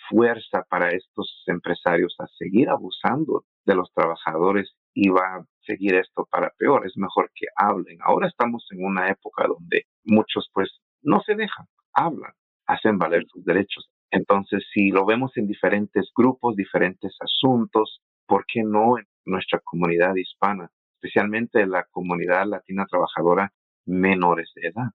fuerza 0.10 0.65
para 0.70 0.89
estos 0.89 1.44
empresarios 1.48 2.15
a 2.20 2.28
seguir 2.38 2.70
abusando 2.70 3.46
de 3.65 3.76
los 3.76 3.91
trabajadores 3.94 4.76
y 4.94 5.10
va 5.10 5.38
a 5.38 5.46
seguir 5.65 5.96
esto 5.96 6.28
para 6.30 6.52
peor. 6.58 6.86
Es 6.86 6.98
mejor 6.98 7.32
que 7.36 7.48
hablen. 7.56 7.98
Ahora 8.02 8.28
estamos 8.28 8.65
en 8.72 8.84
una 8.84 9.10
época 9.10 9.46
donde 9.48 9.86
muchos 10.04 10.50
pues 10.54 10.70
no 11.02 11.22
se 11.22 11.36
dejan, 11.36 11.65
hablan, 11.94 12.34
hacen 12.68 12.98
valer 12.98 13.26
sus 13.28 13.44
derechos. 13.44 13.89
Entonces, 14.12 14.63
si 14.74 14.91
lo 14.91 15.06
vemos 15.06 15.32
en 15.36 15.48
diferentes 15.48 16.10
grupos, 16.15 16.56
diferentes 16.56 17.15
asuntos, 17.20 18.02
¿por 18.28 18.46
qué 18.48 18.63
no 18.63 18.98
en 18.98 19.06
nuestra 19.26 19.60
comunidad 19.60 20.15
hispana, 20.15 20.70
especialmente 20.96 21.65
la 21.65 21.86
comunidad 21.91 22.46
latina 22.48 22.86
trabajadora 22.89 23.52
menores 23.86 24.52
de 24.56 24.70
edad? 24.70 24.91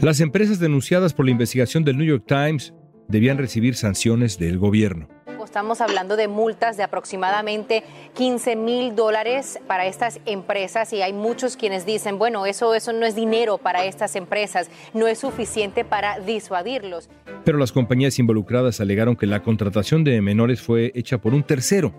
Las 0.00 0.20
empresas 0.20 0.58
denunciadas 0.58 1.14
por 1.14 1.26
la 1.26 1.30
investigación 1.30 1.84
del 1.84 1.98
New 1.98 2.06
York 2.06 2.24
Times 2.26 2.74
debían 3.08 3.38
recibir 3.38 3.74
sanciones 3.74 4.38
del 4.38 4.58
gobierno. 4.58 5.08
Estamos 5.52 5.82
hablando 5.82 6.16
de 6.16 6.28
multas 6.28 6.78
de 6.78 6.82
aproximadamente 6.82 7.84
15 8.14 8.56
mil 8.56 8.96
dólares 8.96 9.58
para 9.66 9.84
estas 9.84 10.18
empresas 10.24 10.94
y 10.94 11.02
hay 11.02 11.12
muchos 11.12 11.58
quienes 11.58 11.84
dicen, 11.84 12.18
bueno, 12.18 12.46
eso, 12.46 12.74
eso 12.74 12.94
no 12.94 13.04
es 13.04 13.14
dinero 13.14 13.58
para 13.58 13.84
estas 13.84 14.16
empresas, 14.16 14.70
no 14.94 15.08
es 15.08 15.18
suficiente 15.18 15.84
para 15.84 16.20
disuadirlos. 16.20 17.10
Pero 17.44 17.58
las 17.58 17.70
compañías 17.70 18.18
involucradas 18.18 18.80
alegaron 18.80 19.14
que 19.14 19.26
la 19.26 19.42
contratación 19.42 20.04
de 20.04 20.22
menores 20.22 20.62
fue 20.62 20.90
hecha 20.94 21.18
por 21.18 21.34
un 21.34 21.42
tercero. 21.42 21.92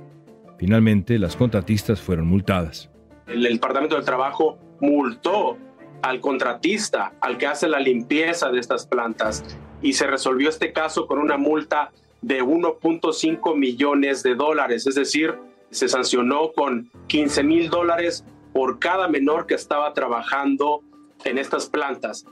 Finalmente, 0.58 1.20
las 1.20 1.36
contratistas 1.36 2.02
fueron 2.02 2.26
multadas. 2.26 2.90
El, 3.28 3.46
el 3.46 3.54
Departamento 3.54 3.96
del 3.96 4.04
Trabajo 4.04 4.58
multó 4.82 5.60
al 6.02 6.20
contratista, 6.22 7.14
al 7.22 7.38
que 7.38 7.46
hace 7.46 7.68
la 7.68 7.80
limpieza 7.80 8.50
de 8.50 8.60
estas 8.60 8.88
plantas, 8.88 9.44
y 9.84 9.94
se 9.94 10.08
resolvió 10.08 10.50
este 10.50 10.74
caso 10.74 11.06
con 11.06 11.20
una 11.20 11.38
multa 11.38 11.92
de 12.22 12.42
1.5 12.42 13.56
millones 13.56 14.24
de 14.24 14.34
dólares, 14.34 14.88
es 14.88 14.96
decir, 14.96 15.36
se 15.70 15.90
sancionó 15.90 16.54
con 16.54 16.90
15 17.08 17.44
mil 17.44 17.70
dólares 17.70 18.24
por 18.54 18.80
cada 18.80 19.08
menor 19.08 19.46
que 19.46 19.56
estaba 19.56 19.94
trabajando 19.94 20.82
en 21.26 21.38
estas 21.38 21.68
plantas. 21.68 22.26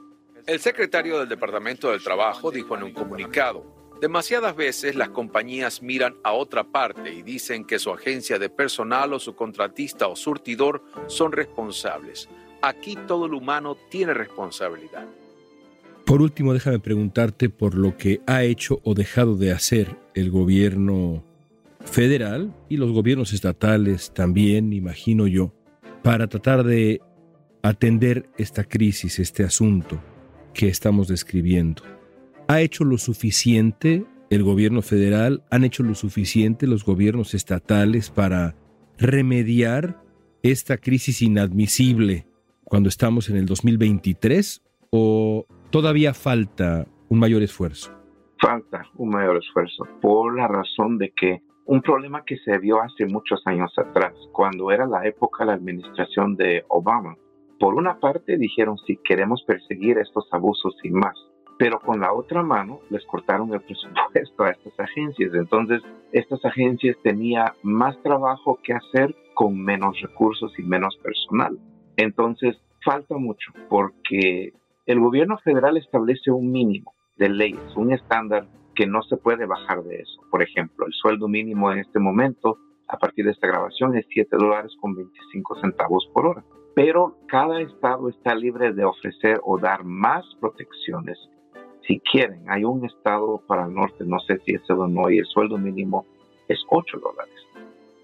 El 0.48 0.60
secretario 0.60 1.20
del 1.20 1.30
Departamento 1.30 1.92
del 1.92 2.02
Trabajo 2.04 2.52
dijo 2.52 2.76
en 2.76 2.84
un 2.84 2.94
comunicado, 2.94 3.66
demasiadas 4.00 4.56
veces 4.56 4.96
las 4.96 5.10
compañías 5.10 5.82
miran 5.82 6.16
a 6.24 6.32
otra 6.32 6.64
parte 6.64 7.14
y 7.14 7.22
dicen 7.22 7.66
que 7.66 7.78
su 7.78 7.92
agencia 7.92 8.40
de 8.40 8.50
personal 8.50 9.14
o 9.14 9.20
su 9.20 9.36
contratista 9.36 10.08
o 10.08 10.16
surtidor 10.16 10.84
son 11.08 11.32
responsables. 11.32 12.30
Aquí 12.62 12.96
todo 13.08 13.26
el 13.26 13.34
humano 13.34 13.76
tiene 13.90 14.14
responsabilidad. 14.14 15.06
Por 16.12 16.21
último, 16.21 16.52
déjame 16.52 16.80
preguntarte 16.80 17.50
por 17.50 17.74
lo 17.74 17.95
que 17.95 18.19
ha 18.28 18.43
hecho 18.43 18.82
o 18.84 18.95
dejado 18.95 19.38
de 19.38 19.54
hacer 19.54 19.95
el 20.13 20.30
gobierno 20.30 21.24
federal 21.86 22.54
y 22.67 22.76
los 22.76 22.91
gobiernos 22.91 23.32
estatales 23.32 24.12
también, 24.13 24.74
imagino 24.74 25.26
yo, 25.26 25.54
para 26.04 26.28
tratar 26.28 26.65
de 26.65 27.00
atender 27.63 28.28
esta 28.38 28.65
crisis, 28.65 29.19
este 29.19 29.45
asunto 29.45 30.04
que 30.54 30.67
estamos 30.67 31.08
describiendo. 31.08 31.84
¿Ha 32.50 32.60
hecho 32.60 32.84
lo 32.84 32.97
suficiente 32.97 34.04
el 34.30 34.43
gobierno 34.43 34.82
federal? 34.82 35.45
¿Han 35.50 35.63
hecho 35.63 35.82
lo 35.82 35.95
suficiente 35.95 36.67
los 36.67 36.84
gobiernos 36.84 37.34
estatales 37.34 38.10
para 38.10 38.58
remediar 38.97 40.04
esta 40.43 40.78
crisis 40.78 41.21
inadmisible 41.21 42.28
cuando 42.65 42.89
estamos 42.89 43.30
en 43.30 43.38
el 43.38 43.45
2023? 43.45 44.62
¿O 44.89 45.45
todavía 45.71 46.13
falta 46.13 46.86
un 47.10 47.19
mayor 47.19 47.41
esfuerzo? 47.41 47.91
Falta 48.39 48.86
un 48.97 49.10
mayor 49.10 49.38
esfuerzo 49.38 49.88
por 50.01 50.36
la 50.36 50.47
razón 50.47 50.97
de 50.97 51.12
que 51.12 51.41
un 51.65 51.81
problema 51.81 52.23
que 52.25 52.38
se 52.38 52.57
vio 52.57 52.81
hace 52.81 53.05
muchos 53.05 53.41
años 53.45 53.71
atrás, 53.77 54.13
cuando 54.31 54.71
era 54.71 54.86
la 54.86 55.05
época 55.07 55.43
de 55.43 55.47
la 55.47 55.53
administración 55.53 56.36
de 56.36 56.65
Obama. 56.67 57.15
Por 57.60 57.75
una 57.75 57.99
parte 57.99 58.38
dijeron 58.38 58.77
si 58.79 58.97
queremos 58.97 59.43
perseguir 59.43 59.97
estos 59.99 60.27
abusos 60.31 60.75
y 60.84 60.89
más, 60.89 61.15
pero 61.57 61.79
con 61.79 62.01
la 62.01 62.12
otra 62.12 62.41
mano 62.41 62.79
les 62.89 63.05
cortaron 63.05 63.53
el 63.53 63.62
presupuesto 63.62 64.43
a 64.43 64.49
estas 64.49 64.79
agencias. 64.79 65.31
Entonces, 65.36 65.81
estas 66.12 66.43
agencias 66.43 66.97
tenían 67.03 67.51
más 67.62 68.01
trabajo 68.01 68.60
que 68.63 68.73
hacer 68.73 69.15
con 69.36 69.57
menos 69.57 70.01
recursos 70.01 70.51
y 70.57 70.63
menos 70.63 70.97
personal. 70.97 71.57
Entonces, 71.97 72.57
falta 72.84 73.15
mucho 73.17 73.51
porque 73.69 74.53
el 74.86 75.00
gobierno 75.00 75.38
federal 75.39 75.78
establece 75.78 76.32
un 76.32 76.52
mínimo 76.52 76.94
de 77.17 77.30
leyes, 77.30 77.76
un 77.76 77.94
estándar 77.94 78.48
que 78.76 78.88
no 78.88 79.04
se 79.04 79.17
puede 79.17 79.46
bajar 79.46 79.84
de 79.84 79.98
eso. 79.98 80.22
Por 80.30 80.41
ejemplo, 80.41 80.86
el 80.88 80.94
sueldo 80.94 81.28
mínimo 81.28 81.72
en 81.72 81.80
este 81.80 82.00
momento, 82.00 82.58
a 82.88 82.98
partir 82.98 83.26
de 83.26 83.32
esta 83.32 83.48
grabación, 83.48 83.96
es 83.96 84.06
7 84.10 84.38
dólares 84.38 84.74
con 84.80 84.96
25 84.96 85.60
centavos 85.62 86.10
por 86.13 86.26
hora. 86.26 86.44
Pero 86.74 87.17
cada 87.28 87.62
estado 87.62 88.10
está 88.10 88.34
libre 88.34 88.74
de 88.74 88.86
ofrecer 88.86 89.39
o 89.44 89.60
dar 89.60 89.84
más 89.84 90.26
protecciones 90.39 91.17
si 91.86 92.00
quieren. 92.00 92.50
Hay 92.50 92.63
un 92.63 92.86
estado 92.86 93.41
para 93.48 93.65
el 93.65 93.74
norte, 93.74 94.06
no 94.06 94.20
sé 94.20 94.39
si 94.46 94.54
es 94.54 94.62
y 94.70 95.17
el 95.17 95.26
sueldo 95.26 95.58
mínimo 95.58 96.06
es 96.48 96.63
8 96.70 96.98
dólares. 97.00 97.36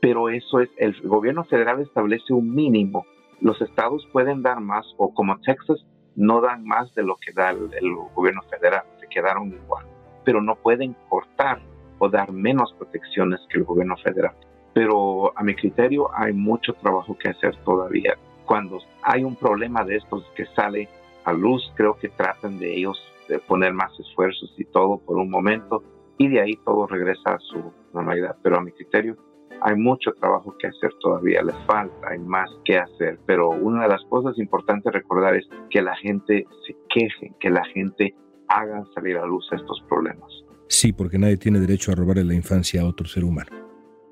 Pero 0.01 0.29
eso 0.29 0.59
es, 0.59 0.69
el 0.77 0.99
gobierno 1.01 1.43
federal 1.45 1.81
establece 1.81 2.33
un 2.33 2.53
mínimo. 2.53 3.05
Los 3.39 3.61
estados 3.61 4.07
pueden 4.11 4.41
dar 4.41 4.59
más, 4.59 4.85
o 4.97 5.13
como 5.13 5.39
Texas, 5.39 5.85
no 6.17 6.41
dan 6.41 6.65
más 6.65 6.93
de 6.95 7.03
lo 7.03 7.15
que 7.15 7.31
da 7.31 7.51
el, 7.51 7.95
gobierno 8.13 8.41
federal, 8.49 8.83
se 8.99 9.07
quedaron 9.07 9.53
igual, 9.53 9.85
pero 10.25 10.41
no 10.41 10.55
pueden 10.55 10.95
cortar 11.07 11.61
o 11.99 12.09
dar 12.09 12.31
menos 12.31 12.73
protecciones 12.73 13.39
que 13.49 13.59
el 13.59 13.63
gobierno 13.63 13.95
federal. 13.97 14.35
Pero 14.73 15.31
a 15.37 15.43
mi 15.43 15.55
criterio 15.55 16.09
hay 16.13 16.33
mucho 16.33 16.73
trabajo 16.73 17.17
que 17.17 17.29
hacer 17.29 17.55
todavía. 17.63 18.17
Cuando 18.45 18.79
hay 19.03 19.23
un 19.23 19.35
problema 19.35 19.83
de 19.83 19.97
estos 19.97 20.25
que 20.35 20.45
sale 20.47 20.89
a 21.23 21.33
luz, 21.33 21.71
creo 21.75 21.95
que 21.97 22.09
tratan 22.09 22.59
de 22.59 22.75
ellos 22.75 22.99
de 23.29 23.39
poner 23.39 23.73
más 23.73 23.91
esfuerzos 23.99 24.53
y 24.57 24.65
todo 24.65 24.97
por 24.97 25.17
un 25.17 25.29
momento 25.29 25.83
y 26.17 26.29
de 26.29 26.41
ahí 26.41 26.55
todo 26.65 26.87
regresa 26.87 27.35
a 27.35 27.39
su 27.39 27.71
normalidad. 27.93 28.37
Pero 28.41 28.57
a 28.57 28.61
mi 28.61 28.71
criterio 28.71 29.17
hay 29.61 29.75
mucho 29.75 30.11
trabajo 30.13 30.55
que 30.57 30.67
hacer 30.67 30.91
todavía, 30.99 31.41
les 31.41 31.55
falta, 31.65 32.09
hay 32.09 32.19
más 32.19 32.49
que 32.65 32.77
hacer, 32.77 33.19
pero 33.25 33.49
una 33.49 33.83
de 33.83 33.89
las 33.89 34.03
cosas 34.09 34.37
importantes 34.37 34.93
recordar 34.93 35.35
es 35.35 35.47
que 35.69 35.81
la 35.81 35.95
gente 35.95 36.45
se 36.65 36.75
queje, 36.89 37.33
que 37.39 37.49
la 37.49 37.63
gente 37.65 38.15
haga 38.47 38.83
salir 38.93 39.17
a 39.17 39.25
luz 39.25 39.47
estos 39.51 39.81
problemas. 39.89 40.29
Sí, 40.67 40.93
porque 40.93 41.17
nadie 41.17 41.37
tiene 41.37 41.59
derecho 41.59 41.91
a 41.91 41.95
robarle 41.95 42.23
la 42.23 42.33
infancia 42.33 42.81
a 42.81 42.85
otro 42.85 43.07
ser 43.07 43.23
humano. 43.23 43.49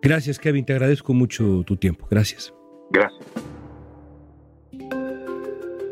Gracias, 0.01 0.39
Kevin, 0.39 0.65
te 0.65 0.73
agradezco 0.73 1.13
mucho 1.13 1.63
tu 1.65 1.77
tiempo. 1.77 2.07
Gracias. 2.09 2.53
Gracias. 2.91 3.25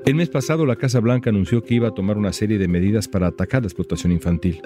El 0.05 0.15
mes 0.15 0.29
pasado 0.29 0.65
la 0.65 0.75
Casa 0.75 0.99
Blanca 0.99 1.29
anunció 1.29 1.63
que 1.63 1.75
iba 1.75 1.87
a 1.87 1.93
tomar 1.93 2.17
una 2.17 2.33
serie 2.33 2.57
de 2.57 2.67
medidas 2.67 3.07
para 3.07 3.27
atacar 3.27 3.61
la 3.61 3.67
explotación 3.67 4.11
infantil. 4.11 4.61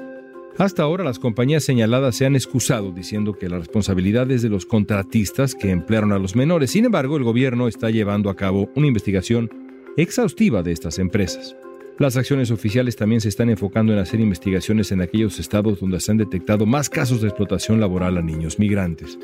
Hasta 0.58 0.82
ahora 0.82 1.04
las 1.04 1.20
compañías 1.20 1.64
señaladas 1.64 2.16
se 2.16 2.26
han 2.26 2.36
excusado 2.36 2.92
diciendo 2.92 3.34
que 3.34 3.48
la 3.48 3.60
responsabilidad 3.60 4.32
es 4.32 4.42
de 4.42 4.50
los 4.50 4.66
contratistas 4.66 5.54
que 5.54 5.70
emplearon 5.70 6.14
a 6.14 6.18
los 6.18 6.36
menores. 6.36 6.72
Sin 6.72 6.86
embargo, 6.86 7.16
el 7.16 7.24
gobierno 7.24 7.68
está 7.68 7.92
llevando 7.92 8.32
a 8.32 8.36
cabo 8.36 8.72
una 8.76 8.88
investigación 8.88 9.52
exhaustiva 9.98 10.64
de 10.64 10.72
estas 10.72 10.98
empresas. 10.98 11.56
Las 12.00 12.18
acciones 12.18 12.50
oficiales 12.50 12.96
también 12.96 13.22
se 13.22 13.30
están 13.30 13.52
enfocando 13.52 13.94
en 13.94 14.00
hacer 14.00 14.20
investigaciones 14.20 14.92
en 14.92 15.02
aquellos 15.02 15.38
estados 15.38 15.80
donde 15.80 16.00
se 16.00 16.12
han 16.12 16.18
detectado 16.18 16.66
más 16.66 16.90
casos 16.90 17.22
de 17.22 17.28
explotación 17.28 17.80
laboral 17.80 18.18
a 18.18 18.24
niños 18.24 18.58
migrantes. 18.58 19.20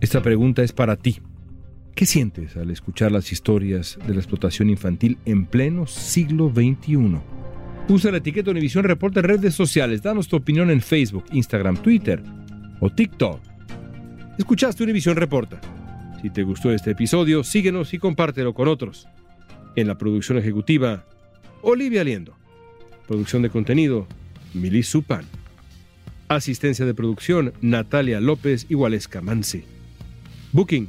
Esta 0.00 0.20
pregunta 0.20 0.64
es 0.64 0.72
para 0.72 0.96
ti. 0.96 1.20
¿Qué 2.00 2.06
sientes 2.06 2.56
al 2.56 2.70
escuchar 2.70 3.12
las 3.12 3.30
historias 3.30 3.98
de 4.06 4.14
la 4.14 4.20
explotación 4.20 4.70
infantil 4.70 5.18
en 5.26 5.44
pleno 5.44 5.86
siglo 5.86 6.48
XXI? 6.48 7.20
Usa 7.90 8.10
la 8.10 8.16
etiqueta 8.16 8.50
Univisión 8.50 8.84
Reporta 8.84 9.20
en 9.20 9.26
redes 9.26 9.54
sociales. 9.54 10.00
Danos 10.00 10.26
tu 10.26 10.36
opinión 10.36 10.70
en 10.70 10.80
Facebook, 10.80 11.26
Instagram, 11.30 11.76
Twitter 11.76 12.22
o 12.80 12.88
TikTok. 12.88 13.42
Escuchaste 14.38 14.82
Univisión 14.82 15.16
Reporta. 15.16 15.60
Si 16.22 16.30
te 16.30 16.42
gustó 16.42 16.72
este 16.72 16.92
episodio, 16.92 17.44
síguenos 17.44 17.92
y 17.92 17.98
compártelo 17.98 18.54
con 18.54 18.68
otros. 18.68 19.06
En 19.76 19.86
la 19.86 19.98
producción 19.98 20.38
ejecutiva, 20.38 21.04
Olivia 21.60 22.02
Liendo. 22.02 22.34
Producción 23.08 23.42
de 23.42 23.50
contenido, 23.50 24.06
Milis 24.54 24.88
Supan. 24.88 25.26
Asistencia 26.28 26.86
de 26.86 26.94
producción, 26.94 27.52
Natalia 27.60 28.20
López 28.20 28.64
y 28.70 28.74
Waleska 28.74 29.20
Mansi. 29.20 29.64
Booking, 30.52 30.88